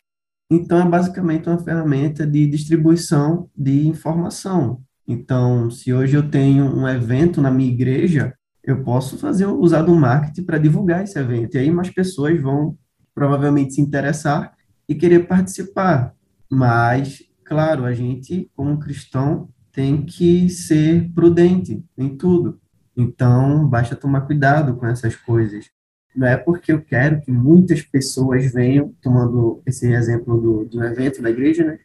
Então, 0.50 0.80
é 0.80 0.88
basicamente 0.88 1.48
uma 1.48 1.62
ferramenta 1.62 2.26
de 2.26 2.44
distribuição 2.48 3.48
de 3.56 3.86
informação. 3.86 4.82
Então, 5.06 5.70
se 5.70 5.92
hoje 5.92 6.16
eu 6.16 6.28
tenho 6.28 6.64
um 6.64 6.88
evento 6.88 7.40
na 7.40 7.50
minha 7.50 7.70
igreja, 7.70 8.34
eu 8.64 8.82
posso 8.82 9.16
fazer 9.18 9.46
usar 9.46 9.82
do 9.82 9.94
marketing 9.94 10.42
para 10.42 10.58
divulgar 10.58 11.04
esse 11.04 11.16
evento. 11.16 11.54
E 11.54 11.58
aí 11.58 11.70
mais 11.70 11.90
pessoas 11.90 12.40
vão 12.40 12.76
provavelmente 13.14 13.74
se 13.74 13.80
interessar 13.80 14.52
e 14.92 14.94
querer 14.94 15.26
participar. 15.26 16.14
Mas, 16.50 17.22
claro, 17.44 17.84
a 17.84 17.94
gente, 17.94 18.50
como 18.54 18.78
cristão, 18.78 19.48
tem 19.72 20.04
que 20.04 20.50
ser 20.50 21.10
prudente 21.14 21.82
em 21.96 22.14
tudo. 22.16 22.60
Então, 22.94 23.66
basta 23.66 23.96
tomar 23.96 24.22
cuidado 24.22 24.76
com 24.76 24.86
essas 24.86 25.16
coisas. 25.16 25.70
Não 26.14 26.28
é 26.28 26.36
porque 26.36 26.70
eu 26.70 26.82
quero 26.82 27.22
que 27.22 27.32
muitas 27.32 27.80
pessoas 27.80 28.52
venham, 28.52 28.94
tomando 29.00 29.62
esse 29.64 29.90
exemplo 29.90 30.38
do, 30.38 30.64
do 30.66 30.84
evento 30.84 31.22
da 31.22 31.30
igreja, 31.30 31.64
né? 31.64 31.78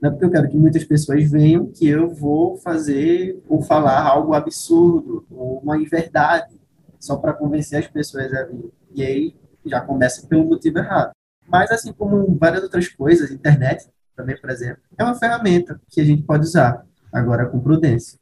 Não 0.00 0.08
é 0.08 0.12
porque 0.12 0.24
eu 0.24 0.30
quero 0.30 0.48
que 0.48 0.56
muitas 0.56 0.84
pessoas 0.84 1.28
venham 1.28 1.66
que 1.66 1.88
eu 1.88 2.14
vou 2.14 2.56
fazer 2.58 3.42
ou 3.48 3.60
falar 3.60 4.00
algo 4.02 4.34
absurdo 4.34 5.24
ou 5.28 5.58
uma 5.58 5.76
inverdade 5.76 6.60
só 7.00 7.16
para 7.16 7.32
convencer 7.32 7.80
as 7.80 7.88
pessoas 7.88 8.32
a 8.32 8.44
vir. 8.44 8.72
E 8.94 9.02
aí 9.02 9.34
já 9.66 9.80
começa 9.80 10.26
pelo 10.28 10.44
motivo 10.44 10.78
errado. 10.78 11.12
Mas, 11.52 11.70
assim 11.70 11.92
como 11.92 12.34
várias 12.38 12.62
outras 12.62 12.88
coisas, 12.88 13.30
internet 13.30 13.86
também, 14.16 14.40
por 14.40 14.48
exemplo, 14.48 14.82
é 14.98 15.04
uma 15.04 15.14
ferramenta 15.14 15.78
que 15.90 16.00
a 16.00 16.04
gente 16.04 16.22
pode 16.22 16.44
usar, 16.44 16.82
agora 17.12 17.46
com 17.46 17.60
prudência. 17.60 18.18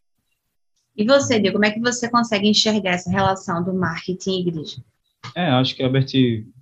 E 0.97 1.05
você, 1.05 1.39
Diego, 1.39 1.55
como 1.55 1.65
é 1.65 1.71
que 1.71 1.81
você 1.81 2.11
consegue 2.11 2.49
enxergar 2.49 2.91
essa 2.91 3.09
relação 3.09 3.63
do 3.63 3.73
marketing 3.73 4.31
e 4.31 4.41
igreja? 4.41 4.83
É, 5.37 5.49
acho 5.51 5.77
que 5.77 5.83
o 5.83 5.87
Albert 5.87 6.09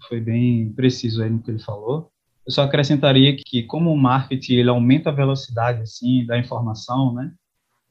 foi 0.08 0.20
bem 0.20 0.70
preciso 0.72 1.22
aí 1.22 1.30
no 1.30 1.40
que 1.40 1.50
ele 1.50 1.58
falou. 1.58 2.10
Eu 2.46 2.52
só 2.52 2.62
acrescentaria 2.62 3.34
que, 3.34 3.62
como 3.62 3.90
o 3.90 3.96
marketing 3.96 4.54
ele 4.56 4.68
aumenta 4.68 5.08
a 5.08 5.14
velocidade 5.14 5.80
assim 5.82 6.26
da 6.26 6.38
informação, 6.38 7.14
né? 7.14 7.32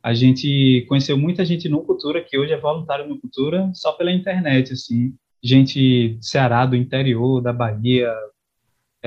A 0.03 0.13
gente 0.13 0.85
conheceu 0.87 1.17
muita 1.17 1.43
gente 1.43 1.67
no 1.67 1.83
Cultura 1.83 2.23
que 2.23 2.37
hoje 2.37 2.53
é 2.53 2.59
voluntário 2.59 3.07
no 3.07 3.19
Cultura 3.19 3.71
só 3.73 3.91
pela 3.93 4.11
internet, 4.11 4.73
assim, 4.73 5.15
gente 5.43 6.09
do 6.09 6.23
Ceará, 6.25 6.65
do 6.65 6.75
interior, 6.75 7.41
da 7.41 7.51
Bahia, 7.51 8.13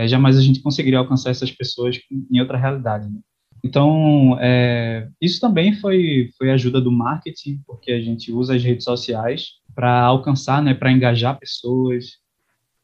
é, 0.00 0.09
jamais 0.09 0.38
a 0.38 0.40
gente 0.40 0.61
conseguiria 0.61 0.99
alcançar 0.99 1.30
essas 1.30 1.50
pessoas 1.50 2.00
em 2.30 2.40
outra 2.40 2.57
realidade. 2.57 3.07
Né? 3.07 3.21
Então, 3.62 4.38
é, 4.40 5.07
isso 5.21 5.38
também 5.38 5.75
foi, 5.75 6.30
foi 6.38 6.50
ajuda 6.50 6.80
do 6.80 6.90
marketing, 6.90 7.61
porque 7.66 7.92
a 7.92 8.00
gente 8.00 8.33
usa 8.33 8.57
as 8.57 8.64
redes 8.64 8.85
sociais 8.85 9.57
para 9.75 10.00
alcançar, 10.00 10.62
né, 10.62 10.73
para 10.73 10.90
engajar 10.90 11.38
pessoas, 11.38 12.12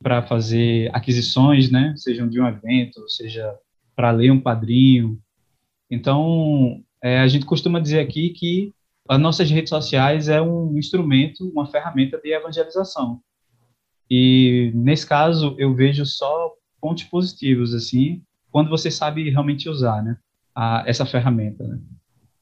para 0.03 0.21
fazer 0.23 0.91
aquisições, 0.95 1.71
né, 1.71 1.95
sejam 1.97 2.29
de 2.29 2.39
um 2.39 2.47
evento, 2.47 3.09
seja 3.09 3.51
para 3.95 4.11
ler 4.11 4.31
um 4.31 4.41
padrinho. 4.41 5.19
Então, 5.91 6.83
é, 7.03 7.21
a 7.21 7.29
gente 7.29 7.47
costuma 7.47 7.81
dizer 7.81 8.01
aqui 8.01 8.29
que 8.31 8.75
as 9.09 9.19
nossas 9.19 9.51
redes 9.51 9.71
sociais 9.71 10.29
é 10.29 10.43
um 10.43 10.77
instrumento, 10.77 11.49
uma 11.49 11.65
ferramenta 11.65 12.19
de 12.19 12.31
evangelização. 12.35 13.23
E, 14.11 14.71
nesse 14.75 15.07
caso, 15.07 15.55
eu 15.59 15.75
vejo 15.75 16.05
só 16.05 16.53
pontos 16.87 17.03
positivos, 17.03 17.75
assim, 17.75 18.23
quando 18.49 18.71
você 18.71 18.93
sabe 18.93 19.29
realmente 19.29 19.69
usar, 19.69 20.05
né, 20.05 20.17
a, 20.55 20.85
essa 20.87 21.05
ferramenta, 21.05 21.67
né? 21.67 21.81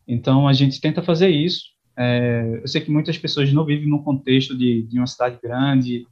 Então, 0.07 0.47
a 0.47 0.53
gente 0.53 0.83
tenta 0.83 1.03
fazer 1.03 1.31
isso. 1.31 1.63
É, 1.97 2.61
eu 2.63 2.69
sei 2.69 2.83
que 2.83 2.91
muitas 2.91 3.17
pessoas 3.17 3.51
não 3.55 3.65
vivem 3.65 3.89
no 3.89 4.03
contexto 4.03 4.55
de, 4.55 4.83
de 4.83 4.99
uma 4.99 5.07
cidade 5.07 5.39
grande, 5.43 6.07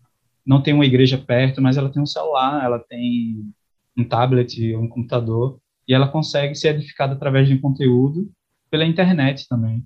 não 0.46 0.62
tem 0.62 0.72
uma 0.72 0.86
igreja 0.86 1.18
perto, 1.18 1.60
mas 1.60 1.76
ela 1.76 1.90
tem 1.90 2.00
um 2.00 2.06
celular, 2.06 2.64
ela 2.64 2.78
tem 2.78 3.52
um 3.94 4.02
tablet, 4.02 4.74
um 4.74 4.88
computador, 4.88 5.60
e 5.86 5.92
ela 5.92 6.08
consegue 6.08 6.54
ser 6.54 6.74
edificada 6.74 7.12
através 7.12 7.46
de 7.46 7.52
um 7.52 7.60
conteúdo 7.60 8.32
pela 8.70 8.86
internet 8.86 9.46
também. 9.46 9.84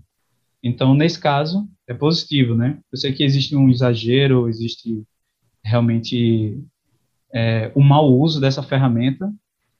Então, 0.62 0.95
nesse 0.95 1.19
caso, 1.19 1.69
é 1.88 1.93
positivo, 1.93 2.55
né? 2.55 2.79
Eu 2.93 2.99
sei 2.99 3.12
que 3.12 3.25
existe 3.25 3.57
um 3.57 3.69
exagero, 3.69 4.49
existe 4.49 5.03
realmente 5.65 6.62
é, 7.37 7.71
o 7.75 7.83
mau 7.83 8.11
uso 8.19 8.40
dessa 8.40 8.62
ferramenta. 8.62 9.31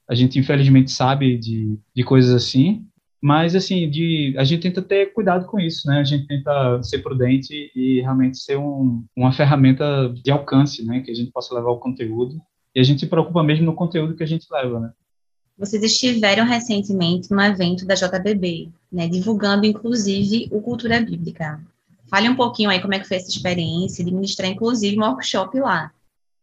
A 0.07 0.15
gente, 0.15 0.39
infelizmente, 0.39 0.91
sabe 0.93 1.39
de, 1.39 1.79
de 1.95 2.05
coisas 2.05 2.35
assim, 2.35 2.87
mas, 3.21 3.57
assim, 3.57 3.89
de, 3.89 4.35
a 4.37 4.45
gente 4.45 4.61
tenta 4.61 4.83
ter 4.83 5.13
cuidado 5.15 5.47
com 5.47 5.59
isso, 5.59 5.89
né? 5.89 6.01
A 6.01 6.05
gente 6.05 6.27
tenta 6.27 6.83
ser 6.83 6.99
prudente 6.99 7.73
e 7.75 8.01
realmente 8.03 8.39
ser 8.39 8.59
um, 8.59 9.03
uma 9.17 9.33
ferramenta 9.33 10.13
de 10.23 10.31
alcance, 10.31 10.85
né? 10.85 11.01
Que 11.01 11.11
a 11.11 11.15
gente 11.15 11.33
possa 11.33 11.55
levar 11.55 11.71
o 11.71 11.79
conteúdo. 11.79 12.39
E 12.75 12.79
a 12.79 12.83
gente 12.85 13.01
se 13.01 13.07
preocupa 13.07 13.43
mesmo 13.43 13.65
no 13.65 13.75
conteúdo 13.75 14.15
que 14.15 14.23
a 14.23 14.27
gente 14.27 14.47
leva, 14.51 14.79
né? 14.79 14.91
Vocês 15.59 15.83
estiveram 15.83 16.45
recentemente 16.45 17.31
no 17.31 17.41
evento 17.41 17.87
da 17.87 17.95
JBB, 17.95 18.69
né? 18.93 19.09
Divulgando, 19.09 19.65
inclusive, 19.65 20.47
o 20.53 20.61
Cultura 20.61 21.01
Bíblica. 21.01 21.59
Fale 22.09 22.29
um 22.29 22.37
pouquinho 22.37 22.69
aí 22.69 22.81
como 22.81 22.95
é 22.95 23.01
que 23.01 23.09
foi 23.09 23.17
essa 23.17 23.31
experiência 23.31 24.05
de 24.05 24.13
ministrar, 24.13 24.51
inclusive, 24.51 24.99
um 24.99 25.05
workshop 25.05 25.59
lá. 25.59 25.91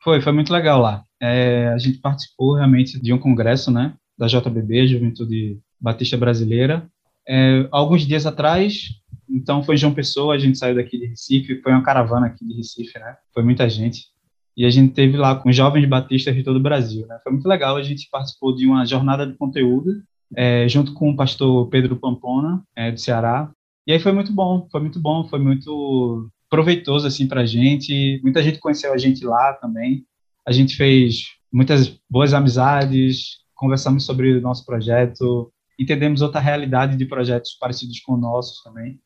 Foi, 0.03 0.21
foi 0.21 0.31
muito 0.31 0.51
legal 0.51 0.81
lá. 0.81 1.03
É, 1.21 1.69
a 1.69 1.77
gente 1.77 1.99
participou 1.99 2.55
realmente 2.55 3.01
de 3.01 3.13
um 3.13 3.17
congresso, 3.17 3.71
né, 3.71 3.95
da 4.17 4.27
JBB, 4.27 4.87
Juventude 4.87 5.59
Batista 5.79 6.17
Brasileira, 6.17 6.87
é, 7.27 7.67
alguns 7.71 8.05
dias 8.05 8.25
atrás. 8.25 8.89
Então 9.29 9.63
foi 9.63 9.77
João 9.77 9.93
Pessoa, 9.93 10.35
a 10.35 10.37
gente 10.37 10.57
saiu 10.57 10.75
daqui 10.75 10.99
de 10.99 11.07
Recife, 11.07 11.61
foi 11.61 11.71
uma 11.71 11.81
caravana 11.81 12.27
aqui 12.27 12.45
de 12.45 12.53
Recife, 12.53 12.99
né? 12.99 13.15
Foi 13.33 13.43
muita 13.43 13.69
gente. 13.69 14.07
E 14.55 14.65
a 14.65 14.69
gente 14.69 14.93
teve 14.93 15.17
lá 15.17 15.35
com 15.35 15.51
jovens 15.51 15.87
batistas 15.87 16.35
de 16.35 16.43
todo 16.43 16.57
o 16.57 16.61
Brasil, 16.61 17.07
né? 17.07 17.17
Foi 17.23 17.31
muito 17.31 17.47
legal, 17.47 17.77
a 17.77 17.81
gente 17.81 18.09
participou 18.11 18.53
de 18.53 18.67
uma 18.67 18.85
jornada 18.85 19.25
de 19.25 19.33
conteúdo 19.37 20.03
é, 20.35 20.67
junto 20.67 20.93
com 20.93 21.09
o 21.09 21.15
pastor 21.15 21.67
Pedro 21.69 21.95
Pampona, 21.95 22.61
é, 22.75 22.91
do 22.91 22.99
Ceará. 22.99 23.51
E 23.87 23.93
aí 23.93 23.99
foi 23.99 24.11
muito 24.11 24.31
bom, 24.31 24.67
foi 24.71 24.81
muito 24.81 24.99
bom, 24.99 25.27
foi 25.27 25.39
muito 25.39 26.29
proveitoso 26.53 27.07
assim 27.07 27.27
para 27.27 27.41
a 27.41 27.45
gente. 27.47 28.19
Muita 28.21 28.43
gente 28.43 28.59
conheceu 28.59 28.93
a 28.93 28.97
gente 28.97 29.25
lá 29.25 29.53
também. 29.53 30.05
A 30.45 30.51
gente 30.51 30.75
fez 30.75 31.23
muitas 31.51 31.99
boas 32.07 32.31
amizades, 32.31 33.39
conversamos 33.55 34.05
sobre 34.05 34.37
o 34.37 34.41
nosso 34.41 34.63
projeto, 34.63 35.51
entendemos 35.79 36.21
outra 36.21 36.39
realidade 36.39 36.95
de 36.95 37.07
projetos 37.07 37.57
parecidos 37.59 37.99
com 38.01 38.13
o 38.13 38.17
nosso 38.17 38.63
também. 38.63 38.99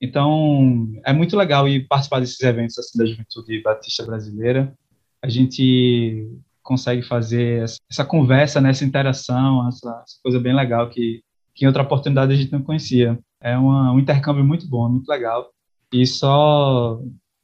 Então, 0.00 0.92
é 1.04 1.12
muito 1.12 1.36
legal 1.36 1.68
ir 1.68 1.88
participar 1.88 2.20
desses 2.20 2.40
eventos 2.40 2.78
assim 2.78 2.96
da 2.96 3.04
Juventude 3.06 3.60
Batista 3.62 4.06
Brasileira. 4.06 4.72
A 5.20 5.28
gente 5.28 6.28
consegue 6.62 7.02
fazer 7.02 7.64
essa 7.90 8.04
conversa, 8.04 8.60
né, 8.60 8.70
essa 8.70 8.84
interação, 8.84 9.66
essa, 9.66 9.90
essa 10.06 10.20
coisa 10.22 10.38
bem 10.38 10.54
legal 10.54 10.88
que, 10.88 11.20
que 11.52 11.64
em 11.64 11.68
outra 11.68 11.82
oportunidade 11.82 12.32
a 12.32 12.36
gente 12.36 12.52
não 12.52 12.62
conhecia. 12.62 13.18
É 13.40 13.58
uma, 13.58 13.90
um 13.90 13.98
intercâmbio 13.98 14.44
muito 14.44 14.68
bom, 14.68 14.88
muito 14.88 15.08
legal. 15.08 15.50
E 15.92 16.06
só 16.06 17.00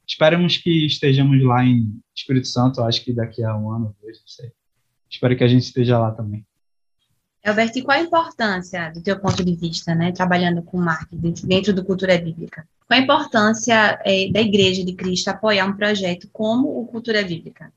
esperamos 0.07 0.57
que 0.57 0.85
estejamos 0.85 1.41
lá 1.43 1.63
em 1.63 2.01
Espírito 2.15 2.47
Santo, 2.47 2.81
acho 2.81 3.03
que 3.03 3.13
daqui 3.13 3.43
a 3.43 3.55
um 3.55 3.71
ano, 3.71 3.95
dois, 4.01 4.19
não 4.19 4.27
sei. 4.27 4.51
Espero 5.09 5.37
que 5.37 5.43
a 5.43 5.47
gente 5.47 5.63
esteja 5.63 5.99
lá 5.99 6.11
também. 6.11 6.45
Albert, 7.45 7.71
e 7.75 7.81
qual 7.81 7.97
a 7.97 8.01
importância, 8.01 8.91
do 8.91 9.01
teu 9.01 9.19
ponto 9.19 9.43
de 9.43 9.55
vista, 9.55 9.95
né, 9.95 10.11
trabalhando 10.11 10.61
com 10.61 10.77
marketing 10.77 11.47
dentro 11.47 11.73
do 11.73 11.85
Cultura 11.85 12.17
Bíblica? 12.17 12.67
Qual 12.85 12.99
a 12.99 13.03
importância 13.03 13.99
é, 14.03 14.29
da 14.29 14.41
Igreja 14.41 14.83
de 14.83 14.93
Cristo 14.93 15.29
apoiar 15.29 15.65
um 15.65 15.77
projeto 15.77 16.27
como 16.33 16.79
o 16.79 16.85
Cultura 16.87 17.23
Bíblica? 17.23 17.71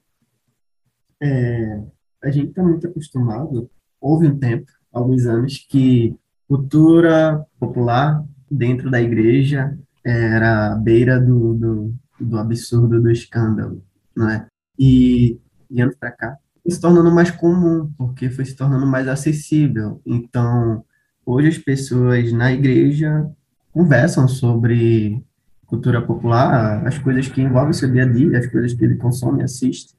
É, 1.23 1.81
a 2.25 2.31
gente 2.31 2.49
está 2.49 2.63
muito 2.63 2.87
acostumado, 2.89 3.71
houve 4.01 4.27
um 4.27 4.39
tempo, 4.39 4.71
alguns 4.93 5.27
anos, 5.27 5.65
que 5.69 6.17
cultura 6.49 7.47
popular 7.59 8.25
dentro 8.51 8.91
da 8.91 9.01
igreja 9.01 9.79
era 10.05 10.73
à 10.73 10.77
beira 10.77 11.21
do, 11.21 11.55
do, 11.55 11.95
do 12.21 12.39
absurdo, 12.39 13.01
do 13.01 13.11
escândalo, 13.11 13.83
não 14.17 14.29
é? 14.29 14.47
E, 14.79 15.39
de 15.71 15.81
anos 15.83 15.97
para 15.97 16.11
cá, 16.11 16.37
se 16.69 16.81
tornando 16.81 17.11
mais 17.11 17.31
comum, 17.31 17.93
porque 17.97 18.31
foi 18.31 18.45
se 18.45 18.55
tornando 18.55 18.87
mais 18.87 19.09
acessível. 19.09 20.01
Então, 20.07 20.85
hoje 21.27 21.49
as 21.49 21.59
pessoas 21.59 22.33
na 22.33 22.53
igreja 22.53 23.29
conversam 23.73 24.29
sobre 24.29 25.25
cultura 25.67 26.03
popular, 26.03 26.87
as 26.87 26.99
coisas 26.99 27.27
que 27.29 27.41
envolvem 27.41 27.73
seu 27.73 27.91
dia 27.91 28.05
a 28.05 28.07
dia, 28.07 28.39
as 28.39 28.47
coisas 28.47 28.75
que 28.75 28.85
ele 28.85 28.97
consome 28.97 29.43
assiste, 29.43 29.95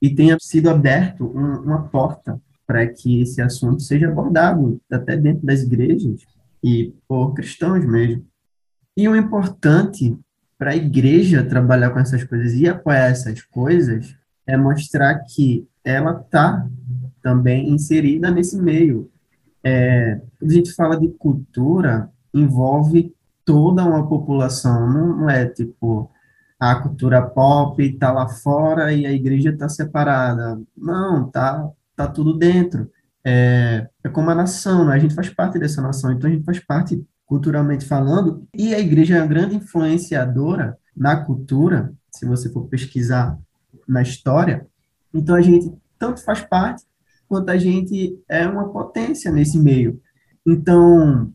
e 0.00 0.14
tenha 0.14 0.36
sido 0.38 0.68
aberto 0.68 1.24
um, 1.24 1.62
uma 1.62 1.88
porta 1.88 2.40
para 2.66 2.86
que 2.86 3.22
esse 3.22 3.40
assunto 3.40 3.82
seja 3.82 4.08
abordado 4.08 4.80
até 4.90 5.16
dentro 5.16 5.46
das 5.46 5.62
igrejas 5.62 6.20
e 6.62 6.94
por 7.08 7.32
cristãos 7.34 7.84
mesmo. 7.84 8.26
E 8.96 9.08
o 9.08 9.16
importante 9.16 10.16
para 10.56 10.70
a 10.70 10.76
igreja 10.76 11.44
trabalhar 11.44 11.90
com 11.90 11.98
essas 11.98 12.22
coisas 12.24 12.54
e 12.54 12.68
apoiar 12.68 13.06
essas 13.06 13.42
coisas 13.42 14.16
é 14.46 14.56
mostrar 14.56 15.18
que 15.20 15.66
ela 15.84 16.20
está 16.20 16.66
também 17.22 17.70
inserida 17.70 18.30
nesse 18.30 18.60
meio. 18.60 19.10
É, 19.62 20.20
quando 20.38 20.50
a 20.50 20.54
gente 20.54 20.72
fala 20.72 20.98
de 20.98 21.08
cultura, 21.08 22.10
envolve 22.32 23.14
toda 23.44 23.84
uma 23.84 24.06
população, 24.06 24.88
não, 24.90 25.28
é 25.28 25.46
tipo 25.46 26.10
a 26.58 26.76
cultura 26.76 27.20
pop 27.20 27.82
está 27.82 28.12
lá 28.12 28.28
fora 28.28 28.92
e 28.92 29.04
a 29.04 29.12
igreja 29.12 29.50
está 29.50 29.68
separada. 29.68 30.60
Não, 30.76 31.28
tá, 31.30 31.68
tá 31.96 32.06
tudo 32.06 32.38
dentro. 32.38 32.90
É, 33.24 33.88
é 34.02 34.08
como 34.08 34.30
a 34.30 34.34
nação, 34.34 34.86
né? 34.86 34.94
a 34.94 34.98
gente 34.98 35.14
faz 35.14 35.28
parte 35.30 35.58
dessa 35.58 35.82
nação, 35.82 36.12
então 36.12 36.28
a 36.28 36.32
gente 36.32 36.44
faz 36.44 36.60
parte 36.60 37.04
culturalmente 37.26 37.86
falando, 37.86 38.46
e 38.54 38.74
a 38.74 38.78
igreja 38.78 39.16
é 39.16 39.20
uma 39.20 39.26
grande 39.26 39.56
influenciadora 39.56 40.78
na 40.96 41.24
cultura, 41.24 41.92
se 42.10 42.26
você 42.26 42.50
for 42.50 42.66
pesquisar 42.68 43.38
na 43.88 44.02
história, 44.02 44.66
então 45.12 45.34
a 45.34 45.40
gente 45.40 45.72
tanto 45.98 46.22
faz 46.22 46.40
parte, 46.42 46.84
quanto 47.26 47.48
a 47.50 47.56
gente 47.56 48.18
é 48.28 48.46
uma 48.46 48.68
potência 48.68 49.32
nesse 49.32 49.58
meio. 49.58 50.00
Então, 50.46 51.32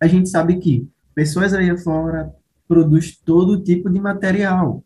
a 0.00 0.06
gente 0.06 0.28
sabe 0.28 0.58
que 0.58 0.88
pessoas 1.14 1.52
aí 1.52 1.76
fora 1.78 2.32
produz 2.68 3.16
todo 3.16 3.62
tipo 3.62 3.90
de 3.90 4.00
material. 4.00 4.84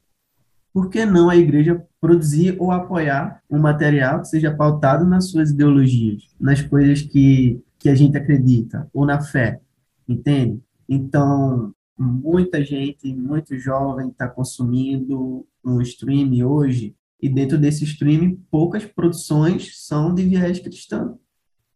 Por 0.72 0.90
que 0.90 1.06
não 1.06 1.30
a 1.30 1.36
igreja 1.36 1.82
produzir 2.00 2.56
ou 2.58 2.70
apoiar 2.70 3.40
um 3.48 3.58
material 3.58 4.20
que 4.20 4.28
seja 4.28 4.54
pautado 4.54 5.06
nas 5.06 5.30
suas 5.30 5.50
ideologias, 5.50 6.34
nas 6.38 6.60
coisas 6.60 7.02
que, 7.02 7.62
que 7.78 7.88
a 7.88 7.94
gente 7.94 8.16
acredita, 8.16 8.88
ou 8.92 9.06
na 9.06 9.20
fé? 9.20 9.60
Entende? 10.08 10.62
Então, 10.88 11.74
muita 11.98 12.64
gente, 12.64 13.12
muito 13.14 13.58
jovem 13.58 14.08
está 14.08 14.28
consumindo 14.28 15.46
um 15.64 15.80
stream 15.80 16.46
hoje, 16.46 16.94
e 17.20 17.28
dentro 17.28 17.58
desse 17.58 17.84
stream, 17.84 18.38
poucas 18.50 18.84
produções 18.84 19.84
são 19.86 20.14
de 20.14 20.22
viés 20.22 20.60
cristão. 20.60 21.18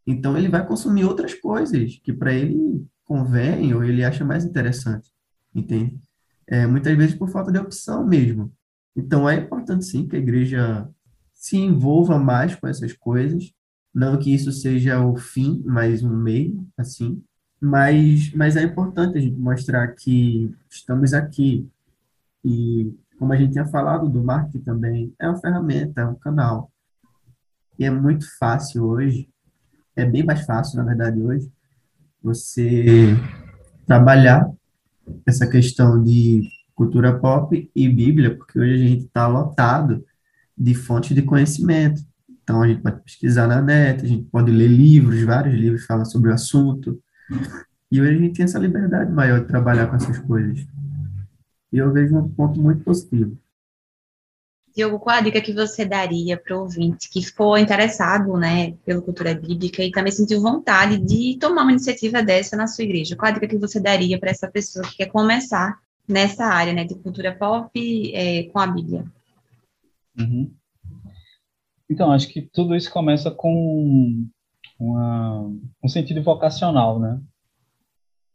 Então, 0.06 0.36
ele 0.36 0.48
vai 0.48 0.66
consumir 0.66 1.04
outras 1.04 1.34
coisas 1.34 1.98
que 2.02 2.12
para 2.12 2.32
ele 2.32 2.86
convém 3.04 3.74
ou 3.74 3.82
ele 3.82 4.04
acha 4.04 4.24
mais 4.24 4.44
interessante, 4.44 5.10
entende? 5.54 5.98
É, 6.46 6.66
muitas 6.66 6.96
vezes 6.96 7.14
por 7.14 7.28
falta 7.28 7.50
de 7.50 7.58
opção 7.58 8.06
mesmo. 8.06 8.52
Então, 8.94 9.28
é 9.28 9.36
importante 9.36 9.84
sim 9.84 10.06
que 10.06 10.16
a 10.16 10.18
igreja 10.18 10.88
se 11.32 11.56
envolva 11.56 12.18
mais 12.18 12.54
com 12.54 12.68
essas 12.68 12.92
coisas, 12.92 13.52
não 13.94 14.18
que 14.18 14.32
isso 14.32 14.52
seja 14.52 15.04
o 15.04 15.16
fim, 15.16 15.62
mas 15.64 16.02
um 16.02 16.14
meio, 16.14 16.66
assim, 16.76 17.22
mas, 17.60 18.32
mas 18.32 18.56
é 18.56 18.62
importante 18.62 19.18
a 19.18 19.20
gente 19.20 19.38
mostrar 19.38 19.86
que 19.88 20.54
estamos 20.70 21.12
aqui. 21.12 21.68
E, 22.42 22.96
como 23.18 23.32
a 23.34 23.36
gente 23.36 23.52
tinha 23.52 23.66
falado 23.66 24.08
do 24.08 24.24
marketing 24.24 24.64
também, 24.64 25.14
é 25.18 25.28
uma 25.28 25.38
ferramenta, 25.38 26.00
é 26.00 26.06
um 26.06 26.14
canal. 26.14 26.72
E 27.78 27.84
é 27.84 27.90
muito 27.90 28.26
fácil 28.38 28.84
hoje, 28.84 29.28
é 29.94 30.06
bem 30.06 30.24
mais 30.24 30.46
fácil, 30.46 30.78
na 30.78 30.84
verdade, 30.84 31.20
hoje, 31.20 31.52
você 32.22 33.14
trabalhar 33.86 34.50
essa 35.26 35.46
questão 35.46 36.02
de 36.02 36.42
cultura 36.74 37.18
pop 37.18 37.70
e 37.74 37.88
Bíblia, 37.88 38.36
porque 38.36 38.58
hoje 38.58 38.74
a 38.74 38.88
gente 38.88 39.04
está 39.04 39.26
lotado 39.26 40.04
de 40.56 40.74
fontes 40.74 41.14
de 41.14 41.22
conhecimento. 41.22 42.02
Então, 42.42 42.62
a 42.62 42.68
gente 42.68 42.80
pode 42.80 43.02
pesquisar 43.02 43.46
na 43.46 43.60
net, 43.60 44.04
a 44.04 44.08
gente 44.08 44.24
pode 44.24 44.50
ler 44.50 44.68
livros, 44.68 45.22
vários 45.22 45.54
livros 45.54 45.84
falam 45.84 46.04
sobre 46.04 46.30
o 46.30 46.34
assunto, 46.34 46.98
e 47.90 48.00
hoje 48.00 48.14
a 48.14 48.18
gente 48.18 48.36
tem 48.36 48.44
essa 48.44 48.58
liberdade 48.58 49.10
maior 49.12 49.40
de 49.40 49.48
trabalhar 49.48 49.86
com 49.88 49.96
essas 49.96 50.18
coisas. 50.18 50.66
E 51.72 51.78
eu 51.78 51.92
vejo 51.92 52.16
um 52.16 52.28
ponto 52.28 52.60
muito 52.60 52.82
positivo. 52.84 53.36
Diogo, 54.74 55.00
qual 55.00 55.16
a 55.16 55.20
dica 55.20 55.40
que 55.40 55.52
você 55.52 55.84
daria 55.84 56.36
para 56.36 56.56
o 56.56 56.60
ouvinte 56.60 57.10
que 57.10 57.20
ficou 57.20 57.58
interessado 57.58 58.36
né, 58.36 58.72
pela 58.84 59.02
cultura 59.02 59.34
bíblica 59.34 59.82
e 59.82 59.90
também 59.90 60.12
sentiu 60.12 60.40
vontade 60.40 60.98
de 60.98 61.36
tomar 61.38 61.62
uma 61.62 61.72
iniciativa 61.72 62.22
dessa 62.22 62.56
na 62.56 62.68
sua 62.68 62.84
igreja? 62.84 63.16
Qual 63.16 63.28
a 63.28 63.34
dica 63.34 63.48
que 63.48 63.58
você 63.58 63.80
daria 63.80 64.18
para 64.18 64.30
essa 64.30 64.48
pessoa 64.48 64.86
que 64.86 64.98
quer 64.98 65.06
começar 65.06 65.80
nessa 66.06 66.44
área 66.44 66.72
né, 66.72 66.84
de 66.84 66.94
cultura 66.94 67.34
pop 67.34 67.70
é, 68.14 68.44
com 68.44 68.58
a 68.60 68.66
Bíblia? 68.66 69.04
Uhum. 70.18 70.52
Então, 71.88 72.12
acho 72.12 72.28
que 72.28 72.40
tudo 72.40 72.76
isso 72.76 72.90
começa 72.92 73.30
com 73.32 74.24
uma, 74.80 75.42
um 75.84 75.88
sentido 75.88 76.22
vocacional, 76.22 76.98
né? 76.98 77.20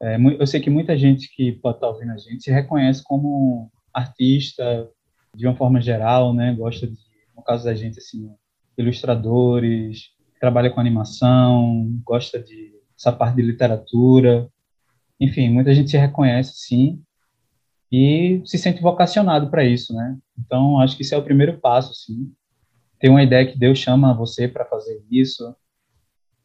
É, 0.01 0.17
eu 0.39 0.45
sei 0.45 0.59
que 0.61 0.69
muita 0.69 0.97
gente 0.97 1.33
que 1.33 1.53
pode 1.53 1.77
estar 1.77 1.87
ouvindo 1.87 2.11
a 2.11 2.17
gente 2.17 2.43
se 2.43 2.51
reconhece 2.51 3.03
como 3.03 3.71
artista 3.93 4.89
de 5.35 5.47
uma 5.47 5.55
forma 5.55 5.81
geral, 5.81 6.33
né? 6.33 6.53
Gosta 6.53 6.85
de, 6.85 6.95
no 7.35 7.41
caso 7.43 7.65
da 7.65 7.73
gente, 7.73 7.97
assim, 7.97 8.29
ilustradores, 8.77 10.11
trabalha 10.39 10.69
com 10.69 10.79
animação, 10.79 11.99
gosta 12.03 12.39
de 12.39 12.73
essa 12.97 13.11
parte 13.11 13.37
de 13.37 13.41
literatura, 13.41 14.49
enfim, 15.19 15.49
muita 15.49 15.73
gente 15.73 15.89
se 15.89 15.97
reconhece, 15.97 16.53
sim, 16.55 17.01
e 17.91 18.41
se 18.45 18.57
sente 18.57 18.81
vocacionado 18.81 19.49
para 19.49 19.63
isso, 19.63 19.93
né? 19.93 20.17
Então, 20.37 20.79
acho 20.79 20.95
que 20.95 21.01
isso 21.01 21.15
é 21.15 21.17
o 21.17 21.23
primeiro 21.23 21.59
passo, 21.59 21.93
sim. 21.93 22.31
Ter 22.99 23.09
uma 23.09 23.23
ideia 23.23 23.45
que 23.45 23.57
Deus 23.57 23.79
chama 23.79 24.13
você 24.13 24.47
para 24.47 24.65
fazer 24.65 25.03
isso, 25.09 25.55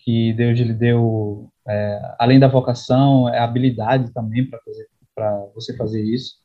que 0.00 0.32
Deus 0.32 0.58
lhe 0.58 0.74
deu, 0.74 1.50
é, 1.68 2.14
além 2.18 2.38
da 2.38 2.48
vocação, 2.48 3.28
é 3.28 3.38
habilidade 3.38 4.12
também 4.12 4.48
para 4.48 4.58
fazer 4.60 4.88
para 5.14 5.46
você 5.54 5.76
fazer 5.76 6.02
isso. 6.02 6.36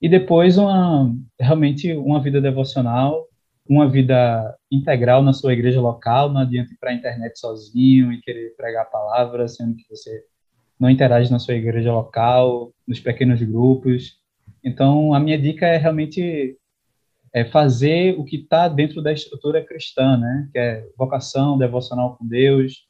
E 0.00 0.08
depois 0.08 0.56
uma 0.56 1.12
realmente 1.38 1.92
uma 1.92 2.20
vida 2.22 2.40
devocional, 2.40 3.26
uma 3.68 3.88
vida 3.88 4.56
integral 4.70 5.22
na 5.22 5.32
sua 5.32 5.52
igreja 5.52 5.80
local, 5.80 6.30
não 6.32 6.40
adianta 6.40 6.72
ir 6.72 6.78
para 6.78 6.90
a 6.90 6.94
internet 6.94 7.38
sozinho 7.38 8.12
e 8.12 8.20
querer 8.20 8.54
pregar 8.56 8.82
a 8.82 8.88
palavra, 8.88 9.48
sendo 9.48 9.76
que 9.76 9.84
você 9.88 10.24
não 10.78 10.88
interage 10.88 11.30
na 11.30 11.38
sua 11.38 11.54
igreja 11.54 11.92
local, 11.92 12.72
nos 12.86 13.00
pequenos 13.00 13.42
grupos. 13.42 14.18
Então, 14.64 15.12
a 15.12 15.20
minha 15.20 15.38
dica 15.38 15.66
é 15.66 15.76
realmente 15.76 16.56
é 17.32 17.44
fazer 17.44 18.18
o 18.18 18.24
que 18.24 18.36
está 18.36 18.68
dentro 18.68 19.02
da 19.02 19.12
estrutura 19.12 19.64
cristã, 19.64 20.16
né? 20.16 20.48
Que 20.52 20.58
é 20.58 20.86
vocação, 20.96 21.56
devocional 21.56 22.16
com 22.16 22.26
Deus, 22.26 22.86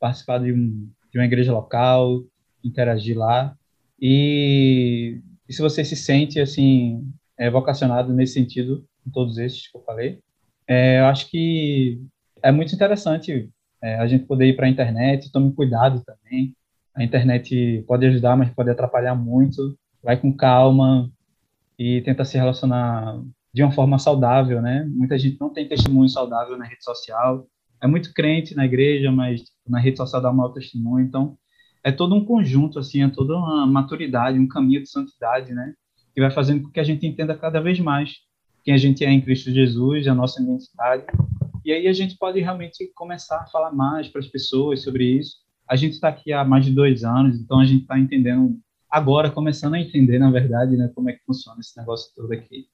participar 0.00 0.38
de, 0.38 0.52
um, 0.52 0.90
de 1.12 1.18
uma 1.18 1.24
igreja 1.24 1.52
local, 1.52 2.22
interagir 2.62 3.16
lá. 3.16 3.56
E, 4.00 5.20
e 5.48 5.52
se 5.52 5.62
você 5.62 5.84
se 5.84 5.94
sente 5.94 6.40
assim 6.40 7.06
é, 7.38 7.48
vocacionado 7.50 8.12
nesse 8.12 8.34
sentido, 8.34 8.84
em 9.06 9.10
todos 9.10 9.38
esses 9.38 9.68
que 9.70 9.76
eu 9.76 9.82
falei, 9.82 10.18
é, 10.66 11.00
eu 11.00 11.06
acho 11.06 11.30
que 11.30 12.00
é 12.42 12.50
muito 12.50 12.74
interessante 12.74 13.50
é, 13.82 13.96
a 13.96 14.06
gente 14.06 14.24
poder 14.24 14.46
ir 14.46 14.56
para 14.56 14.66
a 14.66 14.68
internet. 14.68 15.30
Tome 15.30 15.52
cuidado 15.52 16.02
também. 16.04 16.54
A 16.94 17.04
internet 17.04 17.84
pode 17.86 18.06
ajudar, 18.06 18.36
mas 18.36 18.50
pode 18.50 18.70
atrapalhar 18.70 19.14
muito. 19.14 19.78
Vai 20.02 20.16
com 20.16 20.34
calma 20.34 21.10
e 21.78 22.00
tenta 22.02 22.24
se 22.24 22.36
relacionar 22.36 23.22
de 23.54 23.62
uma 23.62 23.70
forma 23.70 24.00
saudável, 24.00 24.60
né? 24.60 24.84
Muita 24.90 25.16
gente 25.16 25.40
não 25.40 25.48
tem 25.48 25.68
testemunho 25.68 26.08
saudável 26.08 26.58
na 26.58 26.64
rede 26.64 26.82
social. 26.82 27.46
É 27.80 27.86
muito 27.86 28.12
crente 28.12 28.52
na 28.56 28.66
igreja, 28.66 29.12
mas 29.12 29.44
na 29.64 29.78
rede 29.78 29.96
social 29.96 30.20
dá 30.20 30.32
mau 30.32 30.52
testemunho. 30.52 31.06
Então, 31.06 31.38
é 31.84 31.92
todo 31.92 32.16
um 32.16 32.24
conjunto, 32.24 32.80
assim, 32.80 33.04
é 33.04 33.08
toda 33.08 33.36
uma 33.36 33.64
maturidade, 33.64 34.40
um 34.40 34.48
caminho 34.48 34.82
de 34.82 34.90
santidade, 34.90 35.54
né? 35.54 35.72
Que 36.12 36.20
vai 36.20 36.32
fazendo 36.32 36.64
com 36.64 36.70
que 36.70 36.80
a 36.80 36.84
gente 36.84 37.06
entenda 37.06 37.36
cada 37.36 37.60
vez 37.60 37.78
mais 37.78 38.16
quem 38.64 38.74
a 38.74 38.78
gente 38.78 39.04
é 39.04 39.10
em 39.10 39.20
Cristo 39.20 39.52
Jesus, 39.52 40.08
a 40.08 40.14
nossa 40.14 40.42
identidade. 40.42 41.04
E 41.64 41.70
aí 41.72 41.86
a 41.86 41.92
gente 41.92 42.18
pode 42.18 42.40
realmente 42.40 42.90
começar 42.96 43.38
a 43.38 43.46
falar 43.46 43.72
mais 43.72 44.08
para 44.08 44.20
as 44.20 44.26
pessoas 44.26 44.82
sobre 44.82 45.04
isso. 45.04 45.36
A 45.68 45.76
gente 45.76 45.92
está 45.92 46.08
aqui 46.08 46.32
há 46.32 46.44
mais 46.44 46.64
de 46.64 46.72
dois 46.72 47.04
anos, 47.04 47.38
então 47.38 47.60
a 47.60 47.64
gente 47.64 47.82
está 47.82 47.98
entendendo 47.98 48.58
agora, 48.90 49.30
começando 49.30 49.74
a 49.74 49.80
entender, 49.80 50.18
na 50.18 50.30
verdade, 50.30 50.76
né, 50.76 50.90
como 50.92 51.08
é 51.08 51.12
que 51.12 51.24
funciona 51.24 51.60
esse 51.60 51.78
negócio 51.78 52.12
todo 52.16 52.32
aqui. 52.32 52.66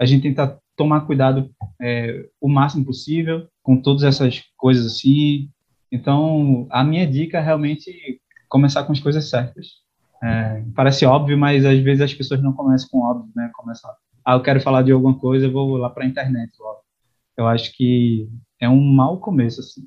A 0.00 0.06
gente 0.06 0.22
tenta 0.22 0.58
tomar 0.76 1.02
cuidado 1.02 1.50
é, 1.80 2.26
o 2.40 2.48
máximo 2.48 2.86
possível 2.86 3.46
com 3.62 3.76
todas 3.76 4.02
essas 4.02 4.42
coisas 4.56 4.86
assim. 4.86 5.50
Então, 5.92 6.66
a 6.70 6.82
minha 6.82 7.06
dica 7.06 7.36
é 7.36 7.42
realmente 7.42 8.18
começar 8.48 8.84
com 8.84 8.92
as 8.92 9.00
coisas 9.00 9.28
certas. 9.28 9.66
É, 10.22 10.64
parece 10.74 11.04
óbvio, 11.04 11.36
mas 11.36 11.66
às 11.66 11.78
vezes 11.80 12.00
as 12.00 12.14
pessoas 12.14 12.42
não 12.42 12.54
começam 12.54 12.88
com 12.90 13.00
óbvio, 13.00 13.30
né? 13.36 13.50
Começam, 13.54 13.90
ah, 14.24 14.34
eu 14.34 14.42
quero 14.42 14.60
falar 14.60 14.82
de 14.82 14.90
alguma 14.90 15.18
coisa, 15.18 15.46
eu 15.46 15.52
vou 15.52 15.76
lá 15.76 15.90
para 15.90 16.04
a 16.04 16.06
internet 16.06 16.52
logo. 16.58 16.80
Eu 17.36 17.46
acho 17.46 17.76
que 17.76 18.26
é 18.58 18.68
um 18.68 18.80
mau 18.80 19.18
começo, 19.18 19.60
assim. 19.60 19.86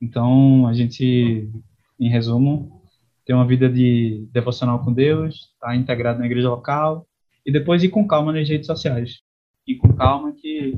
Então, 0.00 0.66
a 0.66 0.72
gente, 0.72 1.50
em 1.98 2.08
resumo, 2.08 2.82
tem 3.24 3.34
uma 3.34 3.46
vida 3.46 3.68
de 3.68 4.28
devocional 4.32 4.84
com 4.84 4.92
Deus, 4.92 5.54
tá 5.60 5.74
integrado 5.74 6.18
na 6.20 6.26
igreja 6.26 6.50
local, 6.50 7.06
e 7.44 7.52
depois 7.52 7.82
ir 7.82 7.88
com 7.88 8.06
calma 8.06 8.32
nas 8.32 8.48
redes 8.48 8.66
sociais. 8.66 9.23
Ir 9.66 9.76
com 9.76 9.92
calma 9.94 10.32
que, 10.32 10.76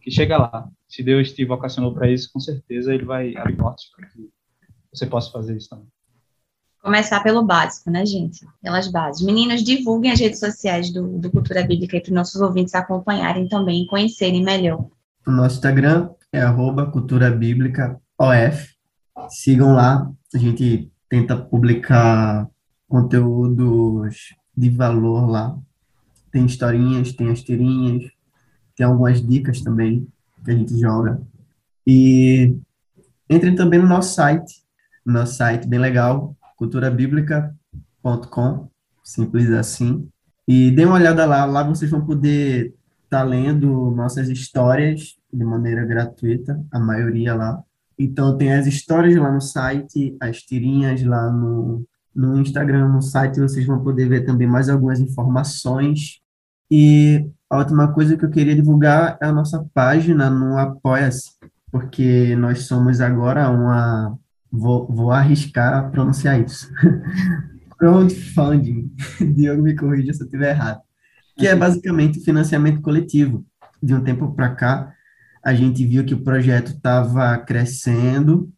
que 0.00 0.10
chega 0.10 0.36
lá. 0.36 0.68
Se 0.88 1.02
Deus 1.02 1.32
te 1.32 1.44
vocacionou 1.44 1.92
para 1.92 2.10
isso, 2.10 2.30
com 2.32 2.40
certeza 2.40 2.94
ele 2.94 3.04
vai 3.04 3.36
abrir 3.36 3.56
portas 3.56 3.86
para 3.94 4.06
que 4.06 4.30
você 4.92 5.06
possa 5.06 5.30
fazer 5.30 5.56
isso 5.56 5.68
também. 5.68 5.86
Começar 6.82 7.20
pelo 7.20 7.42
básico, 7.42 7.90
né, 7.90 8.06
gente? 8.06 8.46
Pelas 8.62 8.86
bases. 8.86 9.24
Meninas, 9.24 9.64
divulguem 9.64 10.12
as 10.12 10.20
redes 10.20 10.38
sociais 10.38 10.92
do, 10.92 11.18
do 11.18 11.30
Cultura 11.32 11.64
Bíblica 11.64 12.00
para 12.00 12.08
os 12.08 12.14
nossos 12.14 12.40
ouvintes 12.40 12.74
acompanharem 12.76 13.48
também 13.48 13.82
e 13.82 13.86
conhecerem 13.86 14.44
melhor. 14.44 14.86
O 15.26 15.30
nosso 15.32 15.56
Instagram 15.56 16.10
é 16.32 16.40
arroba 16.40 16.90
Cultura 16.90 17.28
Bíblica 17.28 18.00
OF. 18.16 18.76
Sigam 19.28 19.74
lá, 19.74 20.08
a 20.32 20.38
gente 20.38 20.88
tenta 21.08 21.36
publicar 21.36 22.48
conteúdos 22.88 24.34
de 24.56 24.70
valor 24.70 25.28
lá. 25.28 25.58
Tem 26.30 26.46
historinhas, 26.46 27.12
tem 27.12 27.30
as 27.30 27.42
tirinhas, 27.42 28.12
tem 28.76 28.86
algumas 28.86 29.26
dicas 29.26 29.62
também 29.62 30.06
que 30.44 30.50
a 30.50 30.54
gente 30.54 30.78
joga. 30.78 31.20
E 31.86 32.54
entrem 33.28 33.54
também 33.54 33.80
no 33.80 33.88
nosso 33.88 34.14
site, 34.14 34.62
nosso 35.04 35.36
site 35.36 35.66
bem 35.66 35.78
legal, 35.78 36.36
culturabiblica.com, 36.56 38.68
simples 39.02 39.50
assim. 39.50 40.08
E 40.46 40.70
dê 40.70 40.84
uma 40.84 40.96
olhada 40.96 41.24
lá, 41.24 41.44
lá 41.44 41.62
vocês 41.62 41.90
vão 41.90 42.04
poder 42.04 42.74
estar 43.04 43.20
tá 43.20 43.24
lendo 43.24 43.90
nossas 43.90 44.28
histórias 44.28 45.16
de 45.32 45.44
maneira 45.44 45.84
gratuita, 45.84 46.62
a 46.70 46.78
maioria 46.78 47.34
lá. 47.34 47.62
Então 47.98 48.36
tem 48.36 48.52
as 48.52 48.66
histórias 48.66 49.16
lá 49.16 49.32
no 49.32 49.40
site, 49.40 50.16
as 50.20 50.42
tirinhas 50.42 51.02
lá 51.02 51.30
no, 51.30 51.84
no 52.14 52.40
Instagram, 52.40 52.88
no 52.88 53.00
site 53.00 53.40
vocês 53.40 53.66
vão 53.66 53.82
poder 53.82 54.08
ver 54.08 54.24
também 54.24 54.46
mais 54.46 54.68
algumas 54.68 55.00
informações. 55.00 56.20
E 56.70 57.30
a 57.50 57.58
última 57.58 57.92
coisa 57.92 58.16
que 58.16 58.24
eu 58.24 58.30
queria 58.30 58.54
divulgar 58.54 59.18
é 59.20 59.26
a 59.26 59.32
nossa 59.32 59.64
página 59.72 60.28
no 60.30 60.58
Apoia-se, 60.58 61.32
porque 61.70 62.34
nós 62.36 62.64
somos 62.64 63.00
agora 63.00 63.50
uma 63.50 64.18
Vou, 64.50 64.86
vou 64.86 65.10
arriscar 65.10 65.90
pronunciar 65.90 66.40
isso. 66.40 66.70
Crowdfunding. 67.78 68.90
Diogo 69.34 69.62
me 69.62 69.74
corrija 69.74 70.12
se 70.14 70.22
eu 70.22 70.24
estiver 70.24 70.50
errado. 70.50 70.80
Que 71.36 71.46
é 71.46 71.54
basicamente 71.54 72.20
financiamento 72.20 72.80
coletivo. 72.80 73.44
De 73.82 73.92
um 73.94 74.02
tempo 74.02 74.34
para 74.34 74.54
cá, 74.54 74.94
a 75.44 75.54
gente 75.54 75.84
viu 75.84 76.04
que 76.04 76.14
o 76.14 76.24
projeto 76.24 76.68
estava 76.68 77.36
crescendo 77.38 78.50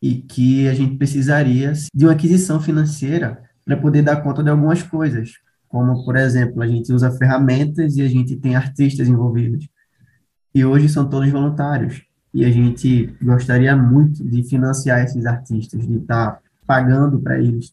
e 0.00 0.14
que 0.14 0.68
a 0.68 0.74
gente 0.74 0.96
precisaria 0.96 1.72
de 1.92 2.04
uma 2.04 2.12
aquisição 2.12 2.60
financeira 2.60 3.42
para 3.64 3.76
poder 3.76 4.02
dar 4.02 4.22
conta 4.22 4.42
de 4.42 4.50
algumas 4.50 4.82
coisas, 4.82 5.32
como, 5.72 6.04
por 6.04 6.16
exemplo, 6.16 6.62
a 6.62 6.66
gente 6.66 6.92
usa 6.92 7.10
ferramentas 7.10 7.96
e 7.96 8.02
a 8.02 8.08
gente 8.08 8.36
tem 8.36 8.54
artistas 8.54 9.08
envolvidos. 9.08 9.66
E 10.54 10.62
hoje 10.62 10.86
são 10.86 11.08
todos 11.08 11.30
voluntários 11.30 12.02
e 12.34 12.44
a 12.44 12.50
gente 12.50 13.06
gostaria 13.22 13.74
muito 13.74 14.22
de 14.22 14.44
financiar 14.44 15.02
esses 15.02 15.24
artistas, 15.24 15.88
de 15.88 15.96
estar 15.96 16.32
tá 16.32 16.40
pagando 16.66 17.18
para 17.20 17.40
eles. 17.40 17.72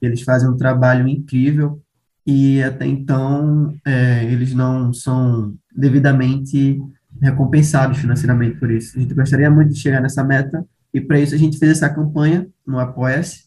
Eles 0.00 0.22
fazem 0.22 0.48
um 0.48 0.56
trabalho 0.56 1.06
incrível 1.06 1.80
e 2.26 2.60
até 2.60 2.86
então 2.86 3.72
é, 3.86 4.24
eles 4.24 4.52
não 4.52 4.92
são 4.92 5.54
devidamente 5.72 6.82
recompensados 7.20 7.98
financeiramente 7.98 8.58
por 8.58 8.68
isso. 8.68 8.98
A 8.98 9.00
gente 9.00 9.14
gostaria 9.14 9.48
muito 9.48 9.72
de 9.72 9.78
chegar 9.78 10.00
nessa 10.00 10.24
meta 10.24 10.66
e 10.92 11.00
para 11.00 11.20
isso 11.20 11.36
a 11.36 11.38
gente 11.38 11.56
fez 11.56 11.70
essa 11.70 11.88
campanha 11.88 12.48
no 12.66 12.80
Apoia-se, 12.80 13.44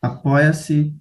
apoia-se 0.00 0.94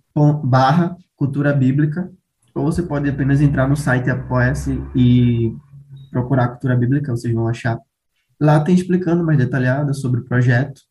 barra 0.44 0.98
cultura 1.16 1.54
bíblica, 1.54 2.12
ou 2.56 2.66
você 2.66 2.82
pode 2.82 3.10
apenas 3.10 3.42
entrar 3.42 3.68
no 3.68 3.76
site 3.76 4.10
Apoia-se 4.10 4.82
e 4.96 5.54
procurar 6.10 6.48
cultura 6.48 6.76
bíblica, 6.76 7.12
vocês 7.12 7.34
vão 7.34 7.48
achar 7.48 7.78
Lá 8.40 8.60
tem 8.60 8.76
explicando 8.76 9.24
mais 9.24 9.38
detalhado 9.38 9.94
sobre 9.94 10.20
o 10.20 10.26
projeto, 10.26 10.82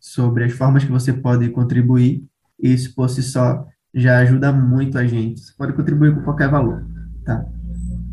sobre 0.00 0.44
as 0.44 0.52
formas 0.52 0.84
que 0.84 0.90
você 0.90 1.12
pode 1.12 1.48
contribuir. 1.50 2.24
E 2.58 2.72
isso 2.72 2.94
por 2.94 3.10
si 3.10 3.22
só 3.22 3.66
já 3.94 4.18
ajuda 4.18 4.52
muito 4.52 4.98
a 4.98 5.06
gente. 5.06 5.40
Você 5.40 5.52
pode 5.56 5.74
contribuir 5.74 6.14
com 6.14 6.22
qualquer 6.22 6.48
valor, 6.48 6.84
tá? 7.24 7.44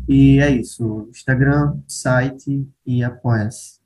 E 0.08 0.38
é 0.40 0.50
isso. 0.50 1.08
Instagram, 1.10 1.78
site 1.88 2.68
e 2.86 3.02
apoia-se. 3.02 3.80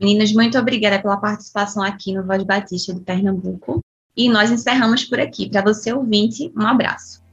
Meninas, 0.00 0.32
muito 0.32 0.56
obrigada 0.58 1.00
pela 1.00 1.16
participação 1.16 1.82
aqui 1.82 2.14
no 2.14 2.24
Voz 2.24 2.42
Batista 2.44 2.94
de 2.94 3.00
Pernambuco. 3.00 3.80
E 4.16 4.28
nós 4.28 4.50
encerramos 4.50 5.04
por 5.04 5.20
aqui. 5.20 5.50
Para 5.50 5.62
você, 5.62 5.92
ouvinte, 5.92 6.52
um 6.56 6.62
abraço. 6.62 7.27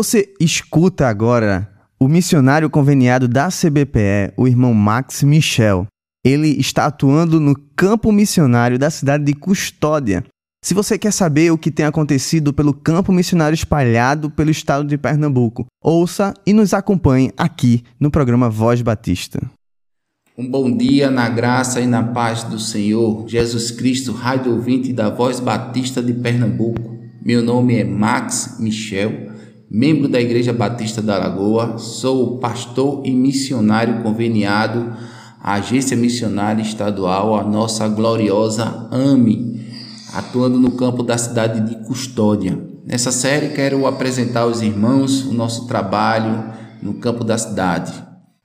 Você 0.00 0.32
escuta 0.38 1.08
agora 1.08 1.68
o 1.98 2.06
missionário 2.06 2.70
conveniado 2.70 3.26
da 3.26 3.48
CBPE, 3.48 4.32
o 4.36 4.46
irmão 4.46 4.72
Max 4.72 5.24
Michel. 5.24 5.88
Ele 6.24 6.50
está 6.50 6.86
atuando 6.86 7.40
no 7.40 7.58
campo 7.74 8.12
missionário 8.12 8.78
da 8.78 8.90
cidade 8.90 9.24
de 9.24 9.32
Custódia. 9.32 10.24
Se 10.64 10.72
você 10.72 10.96
quer 10.96 11.12
saber 11.12 11.50
o 11.50 11.58
que 11.58 11.72
tem 11.72 11.84
acontecido 11.84 12.52
pelo 12.52 12.72
campo 12.72 13.10
missionário 13.10 13.54
espalhado 13.54 14.30
pelo 14.30 14.52
estado 14.52 14.86
de 14.86 14.96
Pernambuco, 14.96 15.66
ouça 15.82 16.32
e 16.46 16.52
nos 16.52 16.72
acompanhe 16.72 17.32
aqui 17.36 17.82
no 17.98 18.08
programa 18.08 18.48
Voz 18.48 18.80
Batista. 18.80 19.40
Um 20.38 20.48
bom 20.48 20.76
dia 20.76 21.10
na 21.10 21.28
graça 21.28 21.80
e 21.80 21.88
na 21.88 22.04
paz 22.04 22.44
do 22.44 22.60
Senhor 22.60 23.28
Jesus 23.28 23.72
Cristo, 23.72 24.12
rádio 24.12 24.52
ouvinte 24.52 24.92
da 24.92 25.10
Voz 25.10 25.40
Batista 25.40 26.00
de 26.00 26.12
Pernambuco. 26.12 26.96
Meu 27.20 27.42
nome 27.42 27.74
é 27.74 27.82
Max 27.82 28.58
Michel, 28.60 29.36
membro 29.70 30.08
da 30.08 30.20
Igreja 30.20 30.52
Batista 30.52 31.02
da 31.02 31.18
Lagoa, 31.18 31.76
sou 31.78 32.38
pastor 32.38 33.02
e 33.04 33.10
missionário 33.10 34.02
conveniado 34.02 34.92
à 35.40 35.54
Agência 35.54 35.96
Missionária 35.96 36.62
Estadual, 36.62 37.36
a 37.36 37.44
nossa 37.44 37.86
gloriosa 37.86 38.88
AME, 38.90 39.60
atuando 40.14 40.58
no 40.58 40.70
campo 40.72 41.02
da 41.02 41.18
cidade 41.18 41.68
de 41.68 41.84
Custódia. 41.86 42.58
Nessa 42.86 43.12
série 43.12 43.50
quero 43.50 43.86
apresentar 43.86 44.40
aos 44.40 44.62
irmãos 44.62 45.26
o 45.26 45.34
nosso 45.34 45.66
trabalho 45.66 46.44
no 46.82 46.94
campo 46.94 47.22
da 47.22 47.36
cidade. 47.36 47.92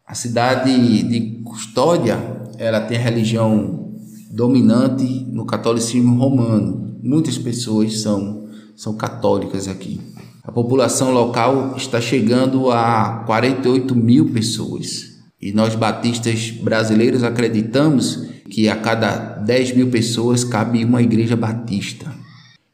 A 0.05 0.13
cidade 0.13 1.03
de 1.03 1.41
Custódia, 1.43 2.19
ela 2.57 2.81
tem 2.81 2.97
a 2.97 3.01
religião 3.01 3.93
dominante 4.29 5.25
no 5.31 5.45
catolicismo 5.45 6.19
romano. 6.19 6.97
Muitas 7.01 7.37
pessoas 7.37 8.01
são, 8.01 8.49
são 8.75 8.95
católicas 8.95 9.67
aqui. 9.69 10.01
A 10.43 10.51
população 10.51 11.11
local 11.11 11.75
está 11.77 12.01
chegando 12.01 12.69
a 12.69 13.23
48 13.25 13.95
mil 13.95 14.29
pessoas. 14.29 15.13
E 15.41 15.51
nós 15.51 15.75
batistas 15.75 16.51
brasileiros 16.51 17.23
acreditamos 17.23 18.27
que 18.49 18.67
a 18.67 18.75
cada 18.75 19.37
10 19.37 19.75
mil 19.75 19.89
pessoas 19.89 20.43
cabe 20.43 20.83
uma 20.83 21.01
igreja 21.01 21.35
batista. 21.35 22.13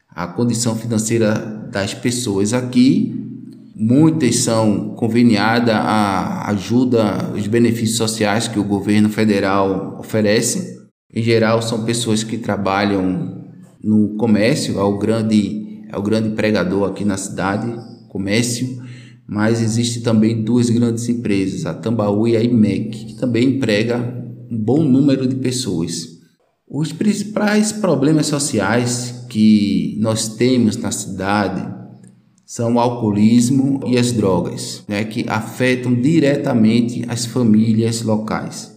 A 0.08 0.26
condição 0.26 0.74
financeira 0.74 1.34
das 1.70 1.94
pessoas 1.94 2.52
aqui 2.52 3.20
Muitas 3.82 4.36
são 4.36 4.90
conveniadas 4.90 5.74
à 5.74 6.50
ajuda, 6.50 7.32
os 7.34 7.46
benefícios 7.46 7.96
sociais 7.96 8.46
que 8.46 8.58
o 8.58 8.64
governo 8.64 9.08
federal 9.08 9.96
oferece. 9.98 10.86
Em 11.10 11.22
geral, 11.22 11.62
são 11.62 11.82
pessoas 11.86 12.22
que 12.22 12.36
trabalham 12.36 13.42
no 13.82 14.18
comércio, 14.18 14.78
é 14.78 14.82
o 14.82 14.98
grande, 14.98 15.69
é 15.92 15.96
o 15.96 16.02
grande 16.02 16.28
empregador 16.28 16.88
aqui 16.88 17.04
na 17.04 17.16
cidade, 17.16 17.74
comércio, 18.08 18.80
mas 19.26 19.62
existe 19.62 20.00
também 20.00 20.42
duas 20.42 20.70
grandes 20.70 21.08
empresas, 21.08 21.66
a 21.66 21.74
Tambaú 21.74 22.26
e 22.26 22.36
a 22.36 22.42
IMEC, 22.42 23.06
que 23.06 23.14
também 23.14 23.56
emprega 23.56 23.98
um 24.50 24.58
bom 24.58 24.82
número 24.82 25.26
de 25.26 25.36
pessoas. 25.36 26.18
Os 26.68 26.92
principais 26.92 27.72
problemas 27.72 28.26
sociais 28.26 29.24
que 29.28 29.96
nós 30.00 30.36
temos 30.36 30.76
na 30.76 30.90
cidade 30.90 31.80
são 32.46 32.74
o 32.74 32.80
alcoolismo 32.80 33.80
e 33.86 33.96
as 33.96 34.10
drogas, 34.10 34.82
né, 34.88 35.04
que 35.04 35.24
afetam 35.28 35.94
diretamente 35.94 37.04
as 37.06 37.24
famílias 37.24 38.02
locais. 38.02 38.72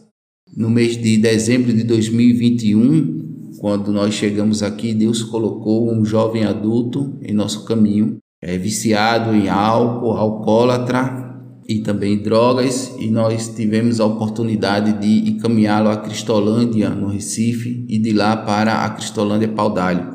No 0.56 0.69
mês 0.69 0.95
de 0.95 1.17
dezembro 1.17 1.73
de 1.73 1.84
2021, 1.84 3.22
quando 3.63 3.93
nós 3.93 4.13
chegamos 4.13 4.62
aqui, 4.62 4.93
Deus 4.93 5.23
colocou 5.23 5.89
um 5.89 6.04
jovem 6.04 6.43
adulto 6.43 7.17
em 7.21 7.34
nosso 7.34 7.63
caminho, 7.63 8.17
é, 8.41 8.58
viciado 8.58 9.34
em 9.34 9.47
álcool, 9.47 10.12
alcoólatra 10.12 11.41
e 11.65 11.80
também 11.80 12.21
drogas, 12.21 12.93
e 12.99 13.10
nós 13.10 13.47
tivemos 13.56 14.02
a 14.02 14.06
oportunidade 14.06 14.99
de 14.99 15.30
encaminhá-lo 15.30 15.88
a 15.88 15.95
Cristolândia, 15.95 16.89
no 16.89 17.08
Recife, 17.08 17.86
e 17.88 17.97
de 17.99 18.12
lá 18.12 18.36
para 18.36 18.84
a 18.84 18.89
Cristolândia 18.89 19.47
Paudalho, 19.47 20.13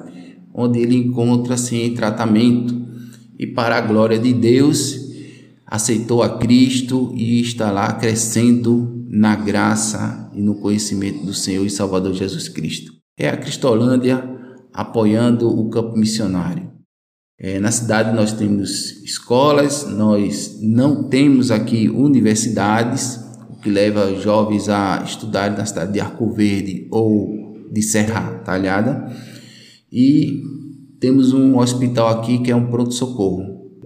onde 0.53 0.81
ele 0.81 0.97
encontra-se 0.97 1.75
em 1.75 1.95
tratamento 1.95 2.79
e 3.39 3.47
para 3.47 3.79
a 3.79 3.81
glória 3.81 4.19
de 4.19 4.35
Deus, 4.35 4.95
aceitou 5.67 6.23
a 6.23 6.37
Cristo 6.37 7.15
e 7.17 7.41
está 7.41 7.71
lá 7.71 7.95
crescendo 7.95 9.07
na 9.09 9.35
graça 9.35 10.31
e 10.35 10.43
no 10.43 10.57
conhecimento 10.57 11.25
do 11.25 11.33
Senhor 11.33 11.65
e 11.65 11.71
Salvador 11.71 12.13
Jesus 12.13 12.47
Cristo. 12.47 12.98
É 13.19 13.29
a 13.29 13.37
Cristolândia 13.37 14.23
apoiando 14.73 15.49
o 15.49 15.69
campo 15.69 15.97
missionário. 15.97 16.71
É, 17.41 17.59
na 17.59 17.71
cidade 17.71 18.15
nós 18.15 18.33
temos 18.33 19.03
escolas, 19.03 19.87
nós 19.89 20.59
não 20.63 21.09
temos 21.09 21.51
aqui 21.51 21.89
universidades, 21.89 23.21
o 23.51 23.57
que 23.61 23.71
leva 23.71 24.15
jovens 24.21 24.69
a 24.69 25.03
estudar 25.05 25.51
na 25.57 25.65
cidade 25.65 25.93
de 25.93 26.01
Arco 26.01 26.31
Verde 26.31 26.87
ou 26.93 27.69
de 27.73 27.83
Serra 27.83 28.39
Talhada. 28.45 29.13
E 29.91 30.43
temos 31.01 31.33
um 31.33 31.59
hospital 31.59 32.09
aqui 32.09 32.39
que 32.39 32.51
é 32.51 32.57
um 32.57 32.67
pronto-socorro. 32.67 33.43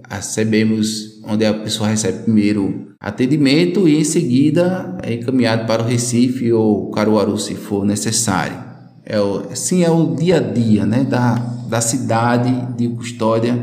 Recebemos 0.07 1.21
onde 1.25 1.43
a 1.43 1.53
pessoa 1.53 1.89
recebe 1.89 2.23
primeiro 2.23 2.87
atendimento 2.99 3.87
e 3.87 3.97
em 3.97 4.03
seguida 4.03 4.97
é 5.01 5.13
encaminhado 5.13 5.65
para 5.65 5.81
o 5.81 5.85
Recife 5.85 6.51
ou 6.51 6.91
Caruaru 6.91 7.37
se 7.37 7.55
for 7.55 7.83
necessário. 7.83 8.72
É 9.05 9.19
o, 9.19 9.51
assim 9.51 9.83
é 9.83 9.91
o 9.91 10.15
dia 10.15 10.37
a 10.37 10.39
dia 10.39 10.85
né, 10.85 11.03
da, 11.03 11.35
da 11.67 11.81
cidade 11.81 12.73
de 12.77 12.87
Custódia, 12.89 13.57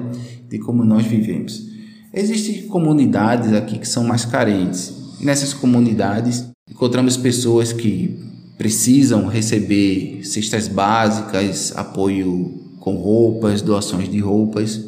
de 0.48 0.58
como 0.58 0.84
nós 0.84 1.06
vivemos. 1.06 1.70
Existem 2.12 2.66
comunidades 2.66 3.52
aqui 3.52 3.78
que 3.78 3.88
são 3.88 4.04
mais 4.04 4.24
carentes. 4.24 4.92
Nessas 5.20 5.54
comunidades 5.54 6.50
encontramos 6.68 7.16
pessoas 7.16 7.72
que 7.72 8.18
precisam 8.58 9.26
receber 9.26 10.20
cestas 10.24 10.68
básicas, 10.68 11.72
apoio 11.76 12.60
com 12.80 12.96
roupas, 12.96 13.62
doações 13.62 14.10
de 14.10 14.18
roupas, 14.18 14.84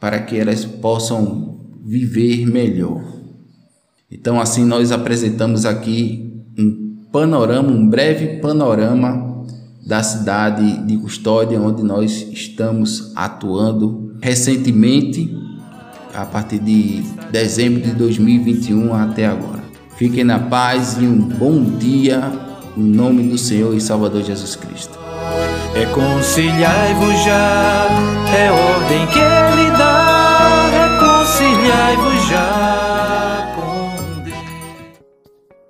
para 0.00 0.20
que 0.20 0.36
elas 0.36 0.64
possam 0.64 1.60
viver 1.84 2.46
melhor. 2.46 3.04
Então, 4.10 4.40
assim, 4.40 4.64
nós 4.64 4.90
apresentamos 4.90 5.64
aqui 5.64 6.42
um 6.58 7.04
panorama, 7.12 7.70
um 7.70 7.88
breve 7.88 8.40
panorama 8.40 9.33
da 9.86 10.02
cidade 10.02 10.78
de 10.86 10.96
Custódia, 10.96 11.60
onde 11.60 11.82
nós 11.82 12.26
estamos 12.32 13.12
atuando 13.14 14.16
recentemente, 14.20 15.36
a 16.14 16.24
partir 16.24 16.58
de 16.58 17.02
dezembro 17.30 17.82
de 17.82 17.92
2021 17.92 18.94
até 18.94 19.26
agora. 19.26 19.62
Fiquem 19.96 20.24
na 20.24 20.38
paz 20.38 20.96
e 20.98 21.04
um 21.04 21.18
bom 21.18 21.62
dia, 21.62 22.32
em 22.76 22.82
nome 22.82 23.28
do 23.28 23.36
Senhor 23.36 23.74
e 23.74 23.80
Salvador 23.80 24.22
Jesus 24.22 24.56
Cristo. 24.56 24.98
Reconciliai-vos 25.74 27.24
já, 27.24 27.86
é 28.34 28.50
ordem 28.50 29.06
que 29.08 29.18
ele 29.18 29.70
dá. 29.76 30.70
Reconciliai-vos 30.70 32.28
já 32.28 33.52
com 33.56 34.22
Deus. 34.22 34.36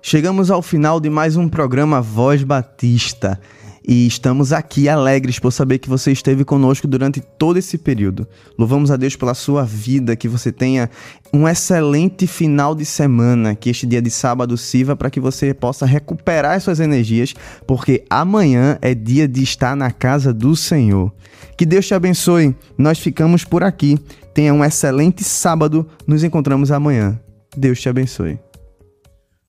Chegamos 0.01 0.49
ao 0.51 0.61
final 0.61 0.99
de 0.99 1.09
mais 1.09 1.35
um 1.35 1.49
programa 1.49 2.01
Voz 2.01 2.43
Batista 2.43 3.39
e 3.87 4.07
estamos 4.07 4.51
aqui 4.51 4.89
alegres 4.89 5.37
por 5.37 5.51
saber 5.51 5.79
que 5.79 5.89
você 5.89 6.11
esteve 6.11 6.43
conosco 6.43 6.87
durante 6.87 7.21
todo 7.21 7.57
esse 7.57 7.77
período. 7.77 8.27
Louvamos 8.57 8.89
a 8.89 8.95
Deus 8.95 9.15
pela 9.15 9.33
sua 9.33 9.63
vida, 9.63 10.15
que 10.15 10.27
você 10.27 10.51
tenha 10.51 10.89
um 11.31 11.47
excelente 11.47 12.25
final 12.25 12.73
de 12.73 12.85
semana, 12.85 13.53
que 13.53 13.69
este 13.69 13.85
dia 13.85 14.01
de 14.01 14.09
sábado 14.09 14.57
sirva 14.57 14.95
para 14.95 15.09
que 15.09 15.19
você 15.19 15.53
possa 15.53 15.85
recuperar 15.85 16.55
as 16.55 16.63
suas 16.63 16.79
energias, 16.79 17.33
porque 17.67 18.03
amanhã 18.09 18.77
é 18.81 18.95
dia 18.95 19.27
de 19.27 19.43
estar 19.43 19.75
na 19.75 19.91
casa 19.91 20.33
do 20.33 20.55
Senhor. 20.55 21.13
Que 21.57 21.65
Deus 21.65 21.85
te 21.85 21.93
abençoe. 21.93 22.55
Nós 22.77 22.99
ficamos 22.99 23.43
por 23.43 23.63
aqui. 23.63 23.99
Tenha 24.33 24.53
um 24.53 24.63
excelente 24.63 25.23
sábado. 25.23 25.87
Nos 26.05 26.23
encontramos 26.23 26.71
amanhã. 26.71 27.19
Deus 27.55 27.79
te 27.79 27.87
abençoe. 27.87 28.39